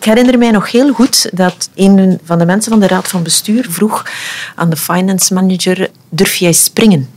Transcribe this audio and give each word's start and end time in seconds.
Ik 0.00 0.06
herinner 0.06 0.38
mij 0.38 0.50
nog 0.50 0.70
heel 0.70 0.92
goed 0.92 1.28
dat 1.32 1.70
een 1.74 2.20
van 2.24 2.38
de 2.38 2.44
mensen 2.44 2.70
van 2.70 2.80
de 2.80 2.86
raad 2.86 3.08
van 3.08 3.22
bestuur 3.22 3.66
vroeg 3.70 4.06
aan 4.54 4.70
de 4.70 4.76
finance 4.76 5.34
manager, 5.34 5.90
durf 6.08 6.34
jij 6.34 6.52
springen? 6.52 7.08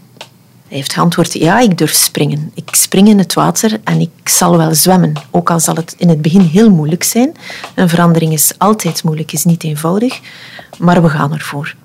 Hij 0.67 0.77
heeft 0.77 0.93
geantwoord, 0.93 1.33
ja, 1.33 1.59
ik 1.59 1.77
durf 1.77 1.93
springen. 1.93 2.51
Ik 2.53 2.69
spring 2.71 3.07
in 3.07 3.17
het 3.17 3.33
water 3.33 3.79
en 3.83 3.99
ik 3.99 4.29
zal 4.29 4.57
wel 4.57 4.75
zwemmen. 4.75 5.13
Ook 5.31 5.49
al 5.49 5.59
zal 5.59 5.75
het 5.75 5.95
in 5.97 6.09
het 6.09 6.21
begin 6.21 6.41
heel 6.41 6.69
moeilijk 6.69 7.03
zijn. 7.03 7.35
Een 7.75 7.89
verandering 7.89 8.33
is 8.33 8.53
altijd 8.57 9.03
moeilijk, 9.03 9.31
is 9.31 9.43
niet 9.43 9.63
eenvoudig. 9.63 10.19
Maar 10.77 11.01
we 11.01 11.09
gaan 11.09 11.33
ervoor. 11.33 11.75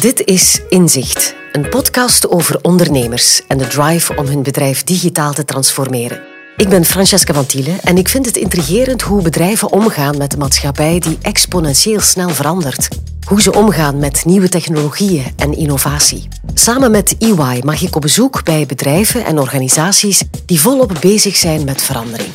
Dit 0.00 0.24
is 0.24 0.60
Inzicht, 0.68 1.34
een 1.52 1.68
podcast 1.68 2.28
over 2.28 2.58
ondernemers 2.62 3.46
en 3.48 3.58
de 3.58 3.66
drive 3.66 4.16
om 4.16 4.26
hun 4.26 4.42
bedrijf 4.42 4.84
digitaal 4.84 5.32
te 5.32 5.44
transformeren. 5.44 6.33
Ik 6.56 6.68
ben 6.68 6.84
Francesca 6.84 7.34
van 7.34 7.46
Thielen 7.46 7.80
en 7.80 7.96
ik 7.96 8.08
vind 8.08 8.26
het 8.26 8.36
intrigerend 8.36 9.02
hoe 9.02 9.22
bedrijven 9.22 9.72
omgaan 9.72 10.16
met 10.16 10.30
de 10.30 10.36
maatschappij 10.36 10.98
die 10.98 11.18
exponentieel 11.22 12.00
snel 12.00 12.28
verandert. 12.28 12.88
Hoe 13.26 13.42
ze 13.42 13.52
omgaan 13.52 13.98
met 13.98 14.24
nieuwe 14.24 14.48
technologieën 14.48 15.24
en 15.36 15.56
innovatie. 15.56 16.28
Samen 16.54 16.90
met 16.90 17.16
EY 17.18 17.60
mag 17.64 17.82
ik 17.82 17.96
op 17.96 18.02
bezoek 18.02 18.44
bij 18.44 18.66
bedrijven 18.66 19.24
en 19.24 19.38
organisaties 19.38 20.22
die 20.46 20.60
volop 20.60 20.92
bezig 21.00 21.36
zijn 21.36 21.64
met 21.64 21.82
verandering. 21.82 22.28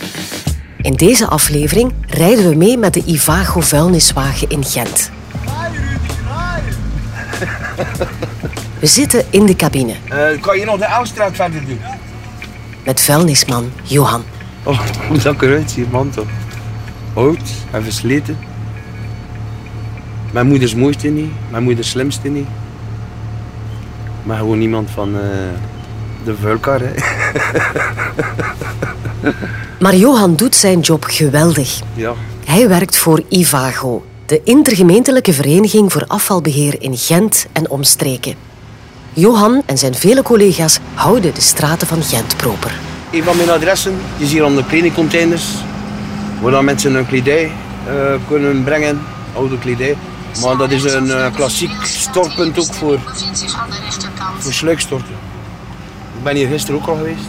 In 0.81 0.93
deze 0.93 1.27
aflevering 1.27 1.93
rijden 2.07 2.49
we 2.49 2.55
mee 2.55 2.77
met 2.77 2.93
de 2.93 3.03
Ivago 3.05 3.59
vuilniswagen 3.59 4.49
in 4.49 4.65
Gent. 4.65 5.09
We 8.79 8.87
zitten 8.87 9.25
in 9.29 9.45
de 9.45 9.55
cabine. 9.55 9.93
Uh, 10.11 10.41
kan 10.41 10.59
je 10.59 10.65
nog 10.65 10.77
de 10.77 10.87
Oudstraat 10.87 11.35
verder 11.35 11.65
doen? 11.65 11.79
Met 12.83 13.01
vuilnisman 13.01 13.71
Johan. 13.83 14.23
Oh, 14.63 14.79
hoe 15.07 15.17
dat 15.17 15.33
ik 15.33 15.41
eruit 15.41 15.71
zie, 15.71 15.85
man 15.91 16.09
toch. 16.09 16.27
Oud 17.13 17.41
en 17.71 17.83
versleten. 17.83 18.37
Mijn 20.31 20.47
moeders 20.47 20.75
mooiste 20.75 21.07
niet, 21.07 21.31
mijn 21.49 21.63
moeders 21.63 21.89
slimste 21.89 22.27
niet. 22.27 22.47
Maar 24.23 24.37
gewoon 24.37 24.61
iemand 24.61 24.89
van 24.89 25.15
uh, 25.15 25.21
de 26.23 26.35
vuilkar. 26.35 26.79
Hè. 26.83 26.91
maar 29.83 29.95
Johan 29.95 30.35
doet 30.35 30.55
zijn 30.55 30.79
job 30.79 31.03
geweldig. 31.03 31.79
Ja. 31.93 32.13
Hij 32.45 32.67
werkt 32.67 32.97
voor 32.97 33.23
Ivago, 33.29 34.05
de 34.25 34.41
intergemeentelijke 34.43 35.33
vereniging 35.33 35.91
voor 35.91 36.05
afvalbeheer 36.07 36.81
in 36.81 36.97
Gent 36.97 37.47
en 37.51 37.69
omstreken. 37.69 38.48
Johan 39.13 39.61
en 39.65 39.77
zijn 39.77 39.95
vele 39.95 40.21
collega's 40.21 40.79
houden 40.93 41.33
de 41.33 41.41
straten 41.41 41.87
van 41.87 42.03
Gent 42.03 42.37
proper. 42.37 42.79
Een 43.11 43.23
van 43.23 43.37
mijn 43.37 43.49
adressen 43.49 43.99
is 44.17 44.31
hier 44.31 44.45
aan 44.45 44.55
de 44.55 44.65
kledingcontainers, 44.65 45.45
waar 46.41 46.51
dan 46.51 46.65
mensen 46.65 46.93
hun 46.93 47.07
kledij 47.07 47.51
uh, 47.87 48.13
kunnen 48.27 48.63
brengen, 48.63 49.01
oude 49.35 49.59
kledij. 49.59 49.97
Maar 50.41 50.57
dat 50.57 50.71
is 50.71 50.83
een 50.83 51.05
uh, 51.05 51.35
klassiek 51.35 51.71
stortpunt 51.83 52.59
ook 52.59 52.73
voor, 52.73 52.99
voor 54.37 54.53
sluikstorten. 54.53 55.15
Ik 56.17 56.23
ben 56.23 56.35
hier 56.35 56.47
gisteren 56.47 56.81
ook 56.81 56.87
al 56.87 56.95
geweest. 56.95 57.25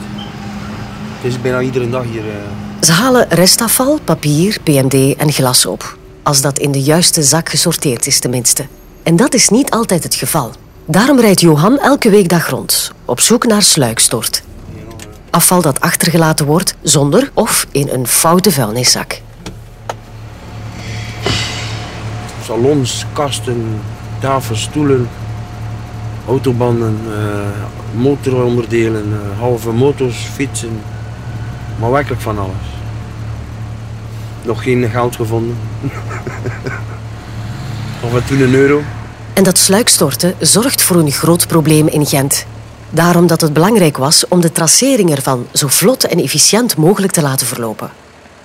Het 1.20 1.32
is 1.32 1.40
bijna 1.40 1.60
iedere 1.60 1.90
dag 1.90 2.04
hier. 2.04 2.24
Uh... 2.24 2.32
Ze 2.80 2.92
halen 2.92 3.28
restafval, 3.28 3.98
papier, 4.04 4.56
PMD 4.62 5.16
en 5.16 5.32
glas 5.32 5.66
op. 5.66 5.96
Als 6.22 6.40
dat 6.40 6.58
in 6.58 6.72
de 6.72 6.82
juiste 6.82 7.22
zak 7.22 7.48
gesorteerd 7.48 8.06
is 8.06 8.18
tenminste. 8.18 8.66
En 9.02 9.16
dat 9.16 9.34
is 9.34 9.48
niet 9.48 9.70
altijd 9.70 10.02
het 10.02 10.14
geval. 10.14 10.52
Daarom 10.90 11.20
rijdt 11.20 11.40
Johan 11.40 11.78
elke 11.78 12.10
weekdag 12.10 12.48
rond, 12.48 12.92
op 13.04 13.20
zoek 13.20 13.46
naar 13.46 13.62
sluikstort. 13.62 14.42
Afval 15.30 15.62
dat 15.62 15.80
achtergelaten 15.80 16.46
wordt 16.46 16.74
zonder 16.82 17.30
of 17.34 17.66
in 17.70 17.88
een 17.88 18.06
foute 18.06 18.52
vuilniszak. 18.52 19.20
Salons, 22.44 23.04
kasten, 23.12 23.80
tafels, 24.20 24.62
stoelen, 24.62 25.08
autobanden, 26.26 26.98
uh, 27.08 28.02
motoronderdelen, 28.02 29.08
uh, 29.08 29.38
halve 29.38 29.70
motors, 29.70 30.16
fietsen. 30.16 30.80
Maar 31.78 31.90
werkelijk 31.90 32.20
van 32.20 32.38
alles. 32.38 32.66
Nog 34.42 34.62
geen 34.62 34.90
geld 34.90 35.16
gevonden. 35.16 35.56
of 38.04 38.12
wat 38.12 38.26
toen 38.26 38.40
een 38.40 38.54
euro. 38.54 38.82
En 39.34 39.42
dat 39.42 39.58
sluikstorten 39.58 40.34
zorgt 40.38 40.82
voor 40.82 40.96
een 40.96 41.12
groot 41.12 41.46
probleem 41.46 41.88
in 41.88 42.06
Gent. 42.06 42.44
Daarom 42.90 43.26
dat 43.26 43.40
het 43.40 43.52
belangrijk 43.52 43.96
was 43.96 44.28
om 44.28 44.40
de 44.40 44.52
tracering 44.52 45.10
ervan 45.10 45.46
zo 45.52 45.66
vlot 45.68 46.04
en 46.04 46.22
efficiënt 46.22 46.76
mogelijk 46.76 47.12
te 47.12 47.22
laten 47.22 47.46
verlopen. 47.46 47.90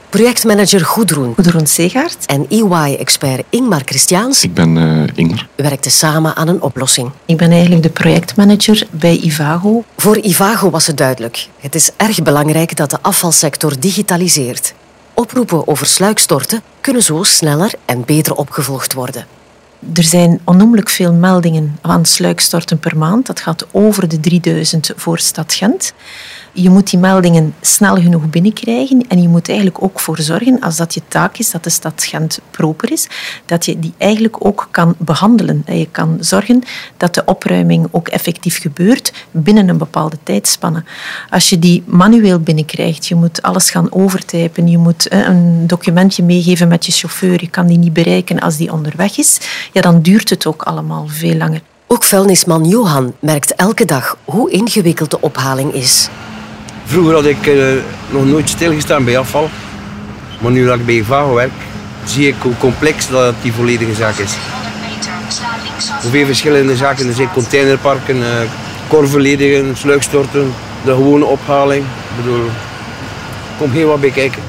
Projectmanager 0.09 0.85
Goedroen, 0.85 1.33
Goedroen 1.35 1.67
Segaert 1.67 2.25
en 2.25 2.45
EY-expert 2.49 3.43
Ingmar 3.49 3.81
Christiaans 3.85 4.43
Ik 4.43 4.53
ben 4.53 4.75
uh, 4.75 5.03
Ingmar. 5.15 5.47
werkten 5.55 5.91
samen 5.91 6.35
aan 6.35 6.47
een 6.47 6.61
oplossing. 6.61 7.11
Ik 7.25 7.37
ben 7.37 7.51
eigenlijk 7.51 7.83
de 7.83 7.89
projectmanager 7.89 8.87
bij 8.91 9.19
Ivago. 9.23 9.83
Voor 9.97 10.17
Ivago 10.17 10.69
was 10.69 10.87
het 10.87 10.97
duidelijk. 10.97 11.47
Het 11.59 11.75
is 11.75 11.89
erg 11.97 12.23
belangrijk 12.23 12.75
dat 12.75 12.89
de 12.89 12.97
afvalsector 13.01 13.79
digitaliseert. 13.79 14.73
Oproepen 15.13 15.67
over 15.67 15.85
sluikstorten 15.85 16.61
kunnen 16.81 17.03
zo 17.03 17.23
sneller 17.23 17.73
en 17.85 18.03
beter 18.05 18.35
opgevolgd 18.35 18.93
worden. 18.93 19.25
Er 19.93 20.03
zijn 20.03 20.39
onnoemelijk 20.43 20.89
veel 20.89 21.13
meldingen 21.13 21.77
aan 21.81 22.05
sluikstorten 22.05 22.79
per 22.79 22.97
maand. 22.97 23.25
Dat 23.25 23.39
gaat 23.39 23.65
over 23.71 24.07
de 24.07 24.19
3000 24.19 24.91
voor 24.95 25.19
Stad 25.19 25.53
Gent. 25.53 25.93
Je 26.57 26.69
moet 26.69 26.89
die 26.89 26.99
meldingen 26.99 27.55
snel 27.61 27.95
genoeg 27.95 28.29
binnenkrijgen 28.29 29.05
en 29.07 29.21
je 29.21 29.27
moet 29.27 29.47
eigenlijk 29.47 29.83
ook 29.83 29.99
voor 29.99 30.19
zorgen, 30.19 30.59
als 30.59 30.75
dat 30.75 30.93
je 30.93 31.01
taak 31.07 31.37
is, 31.37 31.51
dat 31.51 31.63
de 31.63 31.69
stad 31.69 32.03
Gent 32.03 32.39
proper 32.51 32.91
is, 32.91 33.07
dat 33.45 33.65
je 33.65 33.79
die 33.79 33.93
eigenlijk 33.97 34.45
ook 34.45 34.67
kan 34.71 34.95
behandelen. 34.97 35.61
En 35.65 35.77
je 35.77 35.87
kan 35.91 36.17
zorgen 36.19 36.63
dat 36.97 37.13
de 37.13 37.25
opruiming 37.25 37.87
ook 37.91 38.07
effectief 38.07 38.61
gebeurt 38.61 39.13
binnen 39.31 39.69
een 39.69 39.77
bepaalde 39.77 40.17
tijdspanne. 40.23 40.83
Als 41.29 41.49
je 41.49 41.59
die 41.59 41.83
manueel 41.85 42.39
binnenkrijgt, 42.39 43.07
je 43.07 43.15
moet 43.15 43.41
alles 43.41 43.69
gaan 43.69 43.91
overtypen, 43.91 44.67
je 44.67 44.77
moet 44.77 45.13
een 45.13 45.67
documentje 45.67 46.23
meegeven 46.23 46.67
met 46.67 46.85
je 46.85 46.91
chauffeur, 46.91 47.41
je 47.41 47.49
kan 47.49 47.67
die 47.67 47.77
niet 47.77 47.93
bereiken 47.93 48.39
als 48.39 48.57
die 48.57 48.71
onderweg 48.71 49.17
is, 49.17 49.39
ja, 49.71 49.81
dan 49.81 50.01
duurt 50.01 50.29
het 50.29 50.45
ook 50.45 50.63
allemaal 50.63 51.07
veel 51.07 51.35
langer. 51.35 51.61
Ook 51.87 52.03
vuilnisman 52.03 52.65
Johan 52.65 53.13
merkt 53.19 53.55
elke 53.55 53.85
dag 53.85 54.17
hoe 54.23 54.51
ingewikkeld 54.51 55.11
de 55.11 55.21
ophaling 55.21 55.73
is. 55.73 56.09
Vroeger 56.85 57.13
had 57.13 57.25
ik 57.25 57.45
uh, 57.45 57.65
nog 58.09 58.25
nooit 58.25 58.49
stilgestaan 58.49 59.05
bij 59.05 59.17
afval. 59.17 59.49
Maar 60.39 60.51
nu 60.51 60.65
dat 60.65 60.79
ik 60.79 60.85
bij 60.85 60.95
Ivago 60.95 61.33
werk, 61.33 61.51
zie 62.05 62.27
ik 62.27 62.35
hoe 62.41 62.57
complex 62.57 63.09
dat 63.09 63.33
die 63.41 63.53
volledige 63.53 63.93
zaak 63.93 64.17
is. 64.17 64.33
Hoeveel 66.01 66.25
verschillende 66.25 66.75
zaken 66.75 67.07
er 67.07 67.13
zijn. 67.13 67.31
Containerparken, 67.33 68.17
uh, 68.17 68.27
korven 68.87 69.77
sluikstorten, 69.77 70.53
de 70.83 70.93
gewone 70.93 71.25
ophaling. 71.25 71.83
Ik 71.83 72.23
bedoel, 72.23 72.49
kom 73.57 73.71
heel 73.71 73.87
wat 73.87 74.01
bij 74.01 74.09
kijken. 74.09 74.41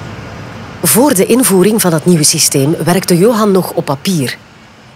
Voor 0.83 1.15
de 1.15 1.27
invoering 1.27 1.81
van 1.81 1.93
het 1.93 2.05
nieuwe 2.05 2.25
systeem 2.25 2.77
werkte 2.85 3.19
Johan 3.19 3.51
nog 3.51 3.71
op 3.71 3.85
papier. 3.85 4.37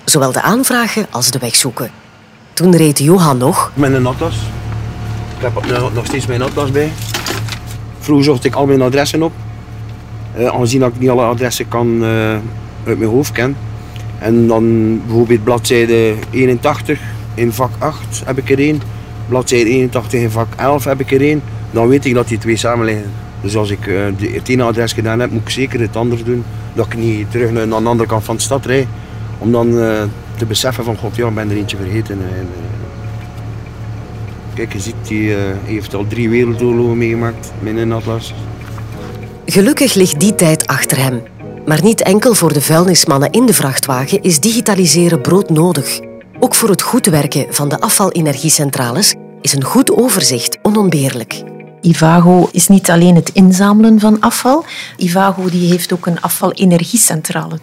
Zowel 0.05 0.33
de 0.33 0.43
aanvragen 0.43 1.07
als 1.11 1.31
de 1.31 1.39
wegzoeken. 1.39 1.91
Toen 2.53 2.77
reed 2.77 2.99
Johan 2.99 3.39
nog... 3.39 3.71
Met 3.75 3.93
een 3.93 4.07
atlas. 4.07 4.35
Ik 5.39 5.49
heb 5.55 5.93
nog 5.95 6.07
steeds 6.07 6.27
mijn 6.27 6.43
atlas 6.43 6.71
bij. 6.71 6.93
Vroeger 8.11 8.31
zocht 8.31 8.45
ik 8.45 8.55
al 8.55 8.67
mijn 8.67 8.83
adressen 8.83 9.23
op. 9.23 9.33
Uh, 10.39 10.47
aangezien 10.47 10.83
ik 10.83 10.99
niet 10.99 11.09
alle 11.09 11.23
adressen 11.23 11.69
kan 11.69 12.03
uh, 12.03 12.09
uit 12.85 12.99
mijn 12.99 13.11
hoofd 13.11 13.33
ken. 13.33 13.57
En 14.19 14.47
dan 14.47 14.97
bijvoorbeeld 15.07 15.45
bladzijde 15.45 16.15
81 16.31 17.01
in 17.35 17.53
vak 17.53 17.71
8 17.79 18.23
heb 18.25 18.39
ik 18.39 18.51
er 18.51 18.59
één. 18.59 18.83
Bladzijde 19.29 19.71
81 19.71 20.21
in 20.21 20.31
vak 20.31 20.47
11 20.57 20.85
heb 20.85 21.01
ik 21.01 21.13
er 21.13 21.21
één. 21.21 21.43
Dan 21.71 21.89
weet 21.89 22.05
ik 22.05 22.15
dat 22.15 22.29
die 22.29 22.39
twee 22.39 22.57
samen 22.57 22.85
liggen. 22.85 23.11
Dus 23.41 23.57
als 23.57 23.71
ik 23.71 23.87
uh, 23.87 24.05
het 24.33 24.49
ene 24.49 24.63
adres 24.63 24.93
gedaan 24.93 25.21
heb, 25.21 25.31
moet 25.31 25.43
ik 25.43 25.51
zeker 25.51 25.81
het 25.81 25.97
andere 25.97 26.23
doen. 26.23 26.45
Dat 26.75 26.87
ik 26.87 26.97
niet 26.97 27.31
terug 27.31 27.51
naar 27.51 27.69
de 27.69 27.75
andere 27.75 28.09
kant 28.09 28.25
van 28.25 28.37
de 28.37 28.43
stad 28.43 28.67
rijd. 28.67 28.87
Om 29.39 29.53
dan 29.53 29.71
te 30.37 30.47
beseffen 30.47 30.85
van, 30.85 30.97
god 30.97 31.17
ja, 31.17 31.29
ik 31.29 31.35
ben 31.35 31.51
er 31.51 31.57
eentje 31.57 31.77
vergeten. 31.77 32.19
En, 32.19 32.49
Kijk, 34.55 34.73
je 34.73 34.81
ziet, 34.81 34.95
die 35.03 35.29
uh, 35.29 35.37
heeft 35.65 35.95
al 35.95 36.07
drie 36.07 36.31
wereldoorlogen 36.31 36.99
meegemaakt 36.99 37.53
met 37.61 37.77
een 37.77 37.93
atlas. 37.93 38.35
Gelukkig 39.47 39.95
ligt 39.95 40.21
die 40.21 40.35
tijd 40.35 40.67
achter 40.67 40.99
hem. 40.99 41.23
Maar 41.67 41.83
niet 41.83 42.03
enkel 42.03 42.35
voor 42.35 42.53
de 42.53 42.61
vuilnismannen 42.61 43.31
in 43.31 43.47
de 43.47 43.55
vrachtwagen 43.55 44.23
is 44.23 44.41
digitaliseren 44.41 45.21
broodnodig. 45.21 46.01
Ook 46.39 46.55
voor 46.55 46.69
het 46.69 46.83
goed 46.83 47.07
werken 47.07 47.47
van 47.51 47.69
de 47.69 47.81
afvalenergiecentrales 47.81 49.15
is 49.41 49.53
een 49.53 49.65
goed 49.65 49.91
overzicht 49.93 50.59
onontbeerlijk. 50.63 51.43
Ivago 51.81 52.49
is 52.53 52.69
niet 52.69 52.91
alleen 52.91 53.15
het 53.15 53.29
inzamelen 53.29 54.01
van 54.01 54.21
afval. 54.21 54.65
Ivago 54.97 55.51
die 55.51 55.71
heeft 55.71 55.93
ook 55.93 56.07
een 56.07 56.21
afvalenergiecentrale. 56.21 57.59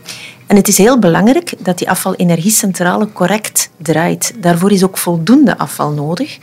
En 0.47 0.55
het 0.55 0.67
is 0.67 0.77
heel 0.77 0.99
belangrijk 0.99 1.53
dat 1.59 1.77
die 1.77 1.89
afvalenergiecentrale 1.89 3.11
correct 3.13 3.69
draait. 3.77 4.33
Daarvoor 4.39 4.71
is 4.71 4.83
ook 4.83 4.97
voldoende 4.97 5.57
afval 5.57 5.91
nodig. 5.91 6.37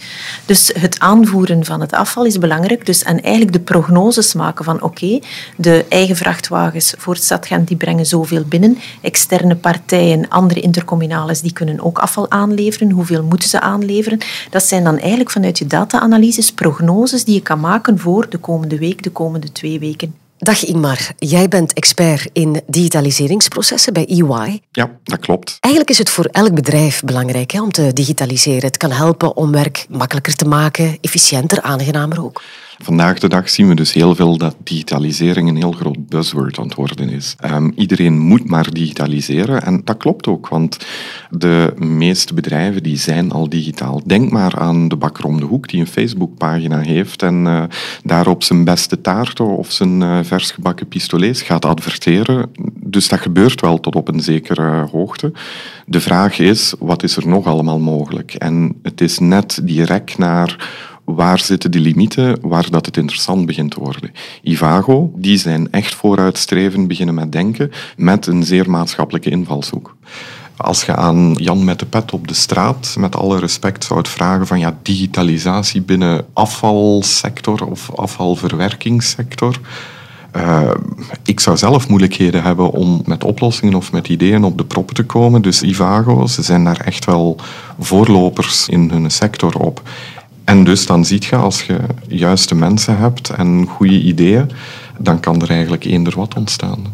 Dus 0.46 0.70
het 0.78 0.98
aanvoeren 0.98 1.64
van 1.64 1.80
het 1.80 1.92
afval 1.92 2.24
is 2.24 2.38
belangrijk. 2.38 2.86
Dus, 2.86 3.02
en 3.02 3.22
eigenlijk 3.22 3.52
de 3.52 3.60
prognoses 3.60 4.34
maken 4.34 4.64
van 4.64 4.82
oké, 4.82 5.20
de 5.56 5.84
eigen 5.88 6.16
vrachtwagens 6.16 6.94
voor 6.98 7.16
Gent 7.40 7.68
die 7.68 7.76
brengen 7.76 8.06
zoveel 8.06 8.44
binnen. 8.44 8.78
Externe 9.00 9.56
partijen, 9.56 10.28
andere 10.28 10.60
intercommunales, 10.60 11.40
die 11.40 11.52
kunnen 11.52 11.80
ook 11.80 11.98
afval 11.98 12.30
aanleveren. 12.30 12.90
Hoeveel 12.90 13.22
moeten 13.22 13.48
ze 13.48 13.60
aanleveren? 13.60 14.18
Dat 14.50 14.62
zijn 14.62 14.84
dan 14.84 14.98
eigenlijk 14.98 15.30
vanuit 15.30 15.58
je 15.58 15.66
data-analyses 15.66 16.52
prognoses 16.52 17.24
die 17.24 17.34
je 17.34 17.42
kan 17.42 17.60
maken 17.60 17.98
voor 17.98 18.30
de 18.30 18.38
komende 18.38 18.78
week, 18.78 19.02
de 19.02 19.10
komende 19.10 19.52
twee 19.52 19.78
weken. 19.78 20.23
Dag 20.44 20.64
Ingmar, 20.64 21.12
jij 21.18 21.48
bent 21.48 21.72
expert 21.72 22.28
in 22.32 22.62
digitaliseringsprocessen 22.66 23.92
bij 23.92 24.06
EY. 24.06 24.60
Ja, 24.72 24.90
dat 25.04 25.18
klopt. 25.18 25.56
Eigenlijk 25.60 25.92
is 25.92 25.98
het 25.98 26.10
voor 26.10 26.24
elk 26.24 26.54
bedrijf 26.54 27.02
belangrijk 27.02 27.50
hè, 27.50 27.62
om 27.62 27.72
te 27.72 27.92
digitaliseren. 27.92 28.64
Het 28.64 28.76
kan 28.76 28.90
helpen 28.90 29.36
om 29.36 29.52
werk 29.52 29.86
makkelijker 29.88 30.34
te 30.34 30.44
maken, 30.44 30.98
efficiënter, 31.00 31.62
aangenamer 31.62 32.24
ook. 32.24 32.42
Vandaag 32.84 33.18
de 33.18 33.28
dag 33.28 33.50
zien 33.50 33.68
we 33.68 33.74
dus 33.74 33.92
heel 33.92 34.14
veel 34.14 34.36
dat 34.36 34.56
digitalisering 34.64 35.48
een 35.48 35.56
heel 35.56 35.72
groot 35.72 36.08
buzzword 36.08 36.58
aan 36.58 36.64
het 36.64 36.74
worden 36.74 37.08
is. 37.08 37.36
Um, 37.44 37.72
iedereen 37.76 38.18
moet 38.18 38.48
maar 38.48 38.72
digitaliseren 38.72 39.62
en 39.62 39.80
dat 39.84 39.96
klopt 39.96 40.26
ook, 40.26 40.48
want 40.48 40.86
de 41.30 41.72
meeste 41.76 42.34
bedrijven 42.34 42.82
die 42.82 42.96
zijn 42.96 43.30
al 43.30 43.48
digitaal. 43.48 44.00
Denk 44.06 44.30
maar 44.30 44.58
aan 44.58 44.88
de 44.88 44.96
bakker 44.96 45.24
om 45.24 45.40
de 45.40 45.44
hoek 45.44 45.68
die 45.68 45.80
een 45.80 45.86
Facebookpagina 45.86 46.80
heeft 46.80 47.22
en 47.22 47.44
uh, 47.44 47.62
daarop 48.02 48.42
zijn 48.42 48.64
beste 48.64 49.00
taarten 49.00 49.56
of 49.56 49.72
zijn 49.72 50.00
uh, 50.00 50.18
versgebakken 50.22 50.88
pistolets 50.88 51.42
gaat 51.42 51.64
adverteren. 51.64 52.50
Dus 52.74 53.08
dat 53.08 53.20
gebeurt 53.20 53.60
wel 53.60 53.80
tot 53.80 53.94
op 53.94 54.08
een 54.08 54.20
zekere 54.20 54.86
hoogte. 54.92 55.32
De 55.86 56.00
vraag 56.00 56.38
is, 56.38 56.74
wat 56.78 57.02
is 57.02 57.16
er 57.16 57.28
nog 57.28 57.46
allemaal 57.46 57.78
mogelijk? 57.78 58.34
En 58.34 58.76
het 58.82 59.00
is 59.00 59.18
net 59.18 59.60
direct 59.62 60.18
naar 60.18 60.56
waar 61.04 61.38
zitten 61.38 61.70
die 61.70 61.80
limieten, 61.80 62.38
waar 62.42 62.70
dat 62.70 62.86
het 62.86 62.96
interessant 62.96 63.46
begint 63.46 63.70
te 63.70 63.80
worden. 63.80 64.12
Ivago, 64.42 65.12
die 65.16 65.38
zijn 65.38 65.72
echt 65.72 65.94
vooruitstrevend 65.94 66.88
beginnen 66.88 67.14
met 67.14 67.32
denken, 67.32 67.70
met 67.96 68.26
een 68.26 68.44
zeer 68.44 68.70
maatschappelijke 68.70 69.30
invalshoek. 69.30 69.96
Als 70.56 70.84
je 70.84 70.96
aan 70.96 71.32
Jan 71.32 71.64
met 71.64 71.78
de 71.78 71.86
pet 71.86 72.12
op 72.12 72.28
de 72.28 72.34
straat, 72.34 72.94
met 72.98 73.16
alle 73.16 73.38
respect, 73.38 73.84
zou 73.84 74.00
vragen 74.02 74.46
van 74.46 74.58
ja, 74.58 74.78
digitalisatie 74.82 75.82
binnen 75.82 76.26
afvalsector 76.32 77.66
of 77.66 77.94
afvalverwerkingssector, 77.94 79.60
uh, 80.36 80.70
ik 81.24 81.40
zou 81.40 81.56
zelf 81.56 81.88
moeilijkheden 81.88 82.42
hebben 82.42 82.70
om 82.70 83.02
met 83.04 83.24
oplossingen 83.24 83.74
of 83.74 83.92
met 83.92 84.08
ideeën 84.08 84.44
op 84.44 84.58
de 84.58 84.64
proppen 84.64 84.94
te 84.94 85.04
komen. 85.04 85.42
Dus 85.42 85.62
Ivago, 85.62 86.26
ze 86.26 86.42
zijn 86.42 86.64
daar 86.64 86.80
echt 86.80 87.04
wel 87.04 87.36
voorlopers 87.78 88.68
in 88.68 88.90
hun 88.90 89.10
sector 89.10 89.58
op. 89.58 89.82
En 90.44 90.64
dus 90.64 90.86
dan 90.86 91.04
zie 91.04 91.22
je, 91.30 91.36
als 91.36 91.62
je 91.62 91.80
juiste 92.08 92.54
mensen 92.54 92.96
hebt 92.96 93.30
en 93.30 93.66
goede 93.66 94.00
ideeën, 94.00 94.50
dan 94.98 95.20
kan 95.20 95.42
er 95.42 95.50
eigenlijk 95.50 95.84
eender 95.84 96.16
wat 96.16 96.34
ontstaan. 96.34 96.92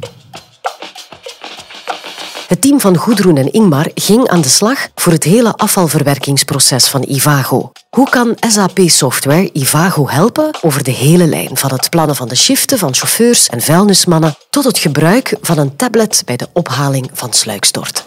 Het 2.50 2.60
team 2.60 2.80
van 2.80 2.96
Goedroen 2.96 3.36
en 3.36 3.52
Ingmar 3.52 3.90
ging 3.94 4.28
aan 4.28 4.40
de 4.40 4.48
slag 4.48 4.88
voor 4.94 5.12
het 5.12 5.24
hele 5.24 5.56
afvalverwerkingsproces 5.56 6.88
van 6.88 7.04
Ivago. 7.08 7.72
Hoe 7.90 8.08
kan 8.08 8.36
SAP-software 8.48 9.50
Ivago 9.52 10.08
helpen 10.08 10.50
over 10.62 10.84
de 10.84 10.90
hele 10.90 11.26
lijn, 11.26 11.56
van 11.56 11.70
het 11.72 11.90
plannen 11.90 12.16
van 12.16 12.28
de 12.28 12.34
shiften 12.34 12.78
van 12.78 12.94
chauffeurs 12.94 13.48
en 13.48 13.60
vuilnismannen 13.60 14.34
tot 14.50 14.64
het 14.64 14.78
gebruik 14.78 15.36
van 15.40 15.58
een 15.58 15.76
tablet 15.76 16.22
bij 16.24 16.36
de 16.36 16.48
ophaling 16.52 17.10
van 17.12 17.32
sluikstort? 17.32 18.04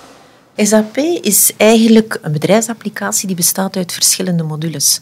SAP 0.56 0.98
is 1.22 1.52
eigenlijk 1.58 2.20
een 2.22 2.32
bedrijfsapplicatie 2.32 3.28
die 3.28 3.36
bestaat 3.36 3.76
uit 3.76 3.92
verschillende 3.92 4.44
modules. 4.44 5.02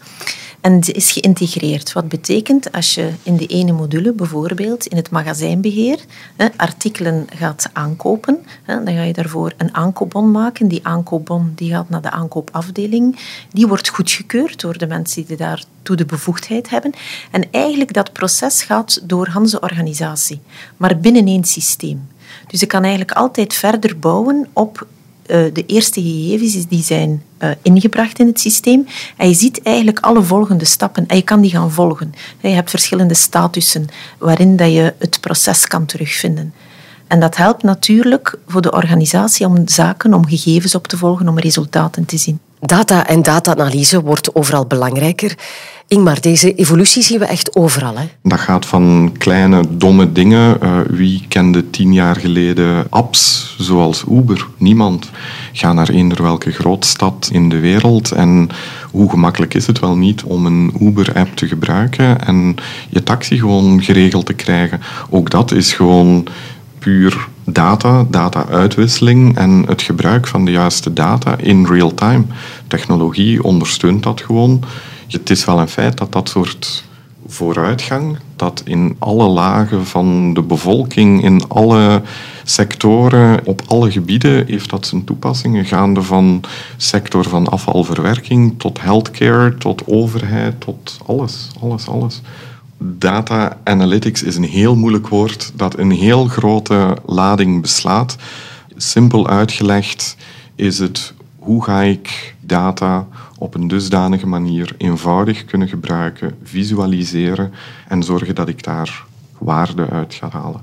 En 0.61 0.79
die 0.79 0.93
is 0.93 1.11
geïntegreerd. 1.11 1.93
Wat 1.93 2.09
betekent 2.09 2.71
als 2.71 2.93
je 2.93 3.11
in 3.23 3.37
de 3.37 3.45
ene 3.45 3.71
module, 3.71 4.13
bijvoorbeeld 4.13 4.85
in 4.85 4.97
het 4.97 5.09
magazijnbeheer, 5.09 5.99
artikelen 6.55 7.27
gaat 7.35 7.69
aankopen, 7.73 8.45
dan 8.65 8.87
ga 8.87 9.03
je 9.03 9.13
daarvoor 9.13 9.53
een 9.57 9.75
aankoopbon 9.75 10.31
maken. 10.31 10.67
Die 10.67 10.79
aankoopbon 10.83 11.51
die 11.55 11.71
gaat 11.71 11.89
naar 11.89 12.01
de 12.01 12.11
aankoopafdeling. 12.11 13.19
Die 13.51 13.67
wordt 13.67 13.89
goedgekeurd 13.89 14.61
door 14.61 14.77
de 14.77 14.87
mensen 14.87 15.25
die 15.25 15.37
daartoe 15.37 15.95
de 15.95 16.05
bevoegdheid 16.05 16.69
hebben. 16.69 16.93
En 17.31 17.51
eigenlijk 17.51 17.93
dat 17.93 18.13
proces 18.13 18.63
gaat 18.63 18.99
door 19.03 19.27
Hanse 19.27 19.59
organisatie, 19.59 20.41
maar 20.77 20.99
binnen 20.99 21.27
één 21.27 21.43
systeem. 21.43 22.07
Dus 22.47 22.59
je 22.59 22.65
kan 22.65 22.81
eigenlijk 22.81 23.11
altijd 23.11 23.53
verder 23.53 23.99
bouwen 23.99 24.47
op 24.53 24.87
de 25.53 25.63
eerste 25.67 26.01
gegevens 26.01 26.67
die 26.67 26.83
zijn 26.83 27.23
uh, 27.39 27.49
ingebracht 27.61 28.19
in 28.19 28.27
het 28.27 28.39
systeem. 28.39 28.87
En 29.17 29.27
je 29.27 29.33
ziet 29.33 29.61
eigenlijk 29.61 29.99
alle 29.99 30.23
volgende 30.23 30.65
stappen 30.65 31.07
en 31.07 31.15
je 31.15 31.21
kan 31.21 31.41
die 31.41 31.51
gaan 31.51 31.71
volgen. 31.71 32.13
Je 32.41 32.47
hebt 32.47 32.69
verschillende 32.69 33.13
statussen 33.13 33.87
waarin 34.17 34.55
dat 34.55 34.71
je 34.71 34.93
het 34.97 35.19
proces 35.21 35.67
kan 35.67 35.85
terugvinden. 35.85 36.53
En 37.07 37.19
dat 37.19 37.35
helpt 37.35 37.63
natuurlijk 37.63 38.37
voor 38.47 38.61
de 38.61 38.71
organisatie 38.71 39.45
om 39.45 39.67
zaken, 39.67 40.13
om 40.13 40.27
gegevens 40.27 40.75
op 40.75 40.87
te 40.87 40.97
volgen, 40.97 41.27
om 41.27 41.39
resultaten 41.39 42.05
te 42.05 42.17
zien. 42.17 42.39
Data 42.65 43.07
en 43.07 43.21
data-analyse 43.21 44.01
wordt 44.01 44.35
overal 44.35 44.65
belangrijker. 44.65 45.35
Ingmar, 45.87 46.21
deze 46.21 46.53
evolutie 46.53 47.03
zien 47.03 47.19
we 47.19 47.25
echt 47.25 47.55
overal. 47.55 47.97
Hè? 47.97 48.05
Dat 48.23 48.39
gaat 48.39 48.65
van 48.65 49.13
kleine, 49.17 49.63
domme 49.69 50.11
dingen. 50.11 50.57
Uh, 50.63 50.79
wie 50.89 51.25
kende 51.27 51.69
tien 51.69 51.93
jaar 51.93 52.15
geleden 52.15 52.85
apps 52.89 53.55
zoals 53.57 54.03
Uber? 54.11 54.47
Niemand. 54.57 55.09
Ga 55.51 55.73
naar 55.73 55.89
eender 55.89 56.23
welke 56.23 56.51
grootstad 56.51 57.29
in 57.31 57.49
de 57.49 57.59
wereld 57.59 58.11
en 58.11 58.49
hoe 58.91 59.09
gemakkelijk 59.09 59.53
is 59.53 59.67
het 59.67 59.79
wel 59.79 59.95
niet 59.95 60.23
om 60.23 60.45
een 60.45 60.73
Uber-app 60.79 61.35
te 61.35 61.47
gebruiken 61.47 62.25
en 62.25 62.55
je 62.89 63.03
taxi 63.03 63.39
gewoon 63.39 63.83
geregeld 63.83 64.25
te 64.25 64.33
krijgen. 64.33 64.81
Ook 65.09 65.29
dat 65.29 65.51
is 65.51 65.73
gewoon 65.73 66.27
puur 66.79 67.27
data, 67.43 68.05
data-uitwisseling 68.09 69.37
en 69.37 69.63
het 69.67 69.81
gebruik 69.81 70.27
van 70.27 70.45
de 70.45 70.51
juiste 70.51 70.93
data 70.93 71.37
in 71.37 71.65
real 71.65 71.93
time. 71.93 72.23
Technologie 72.67 73.43
ondersteunt 73.43 74.03
dat 74.03 74.21
gewoon. 74.21 74.63
Het 75.07 75.29
is 75.29 75.45
wel 75.45 75.59
een 75.59 75.67
feit 75.67 75.97
dat 75.97 76.11
dat 76.11 76.29
soort 76.29 76.83
vooruitgang, 77.27 78.17
dat 78.35 78.61
in 78.65 78.95
alle 78.99 79.27
lagen 79.27 79.85
van 79.85 80.33
de 80.33 80.41
bevolking, 80.41 81.23
in 81.23 81.47
alle 81.47 82.01
sectoren, 82.43 83.39
op 83.45 83.61
alle 83.67 83.91
gebieden, 83.91 84.45
heeft 84.47 84.69
dat 84.69 84.85
zijn 84.85 85.03
toepassingen, 85.03 85.65
gaande 85.65 86.01
van 86.01 86.41
sector 86.77 87.23
van 87.23 87.47
afvalverwerking 87.47 88.59
tot 88.59 88.81
healthcare, 88.81 89.57
tot 89.57 89.83
overheid, 89.87 90.61
tot 90.61 90.97
alles, 91.05 91.47
alles, 91.61 91.87
alles. 91.87 92.21
Data 92.83 93.57
analytics 93.63 94.23
is 94.23 94.35
een 94.35 94.43
heel 94.43 94.75
moeilijk 94.75 95.07
woord 95.07 95.51
dat 95.55 95.77
een 95.77 95.91
heel 95.91 96.25
grote 96.25 96.97
lading 97.05 97.61
beslaat. 97.61 98.15
Simpel 98.75 99.27
uitgelegd 99.27 100.15
is 100.55 100.79
het 100.79 101.13
hoe 101.37 101.63
ga 101.63 101.81
ik 101.81 102.35
data 102.39 103.07
op 103.37 103.55
een 103.55 103.67
dusdanige 103.67 104.27
manier 104.27 104.75
eenvoudig 104.77 105.45
kunnen 105.45 105.67
gebruiken, 105.67 106.35
visualiseren 106.43 107.51
en 107.87 108.03
zorgen 108.03 108.35
dat 108.35 108.47
ik 108.47 108.63
daar 108.63 109.05
waarde 109.37 109.89
uit 109.89 110.13
ga 110.13 110.29
halen. 110.29 110.61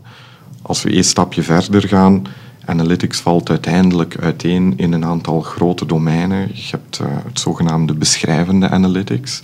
Als 0.62 0.82
we 0.82 0.90
één 0.90 1.04
stapje 1.04 1.42
verder 1.42 1.88
gaan, 1.88 2.26
analytics 2.64 3.20
valt 3.20 3.50
uiteindelijk 3.50 4.16
uiteen 4.20 4.72
in 4.76 4.92
een 4.92 5.04
aantal 5.04 5.40
grote 5.40 5.87
domeinen. 5.87 6.50
Je 6.52 6.70
hebt 6.70 6.98
uh, 7.02 7.06
het 7.25 7.40
zogenaamde 7.40 7.94
beschrijvende 7.94 8.68
analytics. 8.68 9.40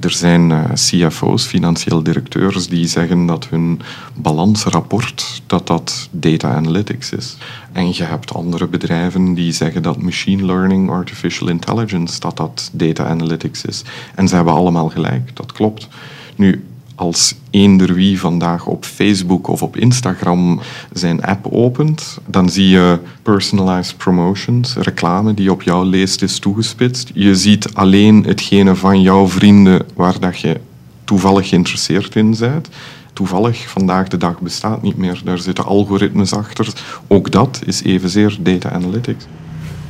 Er 0.00 0.10
zijn 0.10 0.50
uh, 0.50 0.64
CFO's, 0.72 1.46
financieel 1.46 2.02
directeurs, 2.02 2.68
die 2.68 2.86
zeggen 2.86 3.26
dat 3.26 3.48
hun 3.48 3.80
balansrapport 4.14 5.42
dat 5.46 5.66
dat 5.66 6.08
data 6.10 6.54
analytics 6.54 7.12
is. 7.12 7.36
En 7.72 7.94
je 7.94 8.02
hebt 8.02 8.34
andere 8.34 8.66
bedrijven 8.66 9.34
die 9.34 9.52
zeggen 9.52 9.82
dat 9.82 10.02
machine 10.02 10.44
learning, 10.44 10.90
artificial 10.90 11.48
intelligence, 11.48 12.20
dat 12.20 12.36
dat 12.36 12.70
data 12.72 13.06
analytics 13.06 13.64
is. 13.64 13.82
En 14.14 14.28
ze 14.28 14.34
hebben 14.34 14.54
allemaal 14.54 14.88
gelijk, 14.88 15.36
dat 15.36 15.52
klopt. 15.52 15.88
Nu, 16.36 16.64
als 16.98 17.34
eender 17.50 17.94
wie 17.94 18.20
vandaag 18.20 18.66
op 18.66 18.84
Facebook 18.84 19.48
of 19.48 19.62
op 19.62 19.76
Instagram 19.76 20.60
zijn 20.92 21.24
app 21.24 21.46
opent, 21.50 22.18
dan 22.26 22.48
zie 22.48 22.68
je 22.68 22.98
personalized 23.22 23.96
promotions, 23.96 24.74
reclame 24.76 25.34
die 25.34 25.52
op 25.52 25.62
jouw 25.62 25.82
leest 25.82 26.22
is 26.22 26.38
toegespitst. 26.38 27.10
Je 27.14 27.34
ziet 27.34 27.74
alleen 27.74 28.24
hetgene 28.24 28.74
van 28.74 29.02
jouw 29.02 29.28
vrienden 29.28 29.86
waar 29.94 30.20
dat 30.20 30.40
je 30.40 30.60
toevallig 31.04 31.48
geïnteresseerd 31.48 32.16
in 32.16 32.36
bent. 32.38 32.68
Toevallig, 33.12 33.68
vandaag 33.68 34.08
de 34.08 34.16
dag 34.16 34.40
bestaat 34.40 34.82
niet 34.82 34.96
meer. 34.96 35.20
Daar 35.24 35.38
zitten 35.38 35.64
algoritmes 35.64 36.32
achter. 36.32 36.72
Ook 37.06 37.30
dat 37.30 37.60
is 37.64 37.82
evenzeer 37.82 38.36
data 38.40 38.70
analytics. 38.70 39.24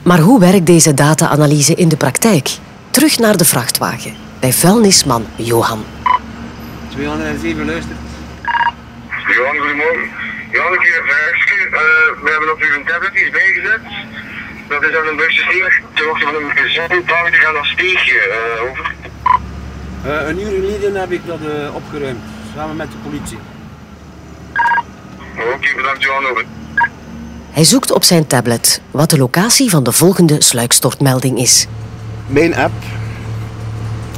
Maar 0.03 0.21
hoe 0.21 0.41
werkt 0.41 0.67
deze 0.67 0.95
data-analyse 0.95 1.75
in 1.75 1.89
de 1.89 1.97
praktijk? 1.97 2.59
Terug 2.91 3.19
naar 3.19 3.37
de 3.37 3.45
vrachtwagen 3.45 4.13
bij 4.41 4.53
vuilnisman 4.53 5.25
Johan. 5.37 5.98
207 6.99 7.67
luistert. 7.67 7.99
Johan, 9.35 9.57
goedemorgen. 9.57 10.09
Ja, 10.53 10.63
een 10.73 10.79
keer 10.79 10.99
een 11.01 11.09
vraagje. 11.11 11.57
Uh, 11.67 11.81
we 12.25 12.31
hebben 12.31 12.53
op 12.53 12.61
uw 12.61 12.85
tablet 12.85 13.15
iets 13.15 13.31
bijgezet. 13.31 13.81
Dat 14.69 14.83
is 14.83 14.97
aan 14.97 15.07
een 15.07 15.17
bussysteem 15.17 15.69
ter 15.95 16.07
hoogte 16.07 16.25
van 16.25 16.35
een 16.35 16.51
gezin. 16.51 17.03
Daar 17.07 17.33
gaan 17.33 17.55
naar 17.55 17.67
Steegje. 17.67 18.21
Uh, 18.29 18.71
over. 18.71 18.95
Uh, 20.07 20.29
een 20.29 20.41
uur 20.41 20.51
geleden 20.51 20.95
heb 20.95 21.11
ik 21.11 21.27
dat 21.27 21.39
uh, 21.41 21.75
opgeruimd, 21.75 22.25
samen 22.55 22.77
met 22.77 22.91
de 22.91 22.99
politie. 23.03 23.39
Oké, 25.37 25.55
okay, 25.55 25.75
bedankt 25.77 26.03
Johan, 26.03 26.27
over. 26.27 26.45
Hij 27.51 27.65
zoekt 27.65 27.91
op 27.91 28.05
zijn 28.05 28.27
tablet 28.27 28.81
wat 28.91 29.11
de 29.11 29.19
locatie 29.19 29.71
van 29.71 29.83
de 29.83 29.93
volgende 29.93 30.43
sluikstortmelding 30.43 31.39
is. 31.39 31.67
Mijn 32.27 32.55
app. 32.57 32.75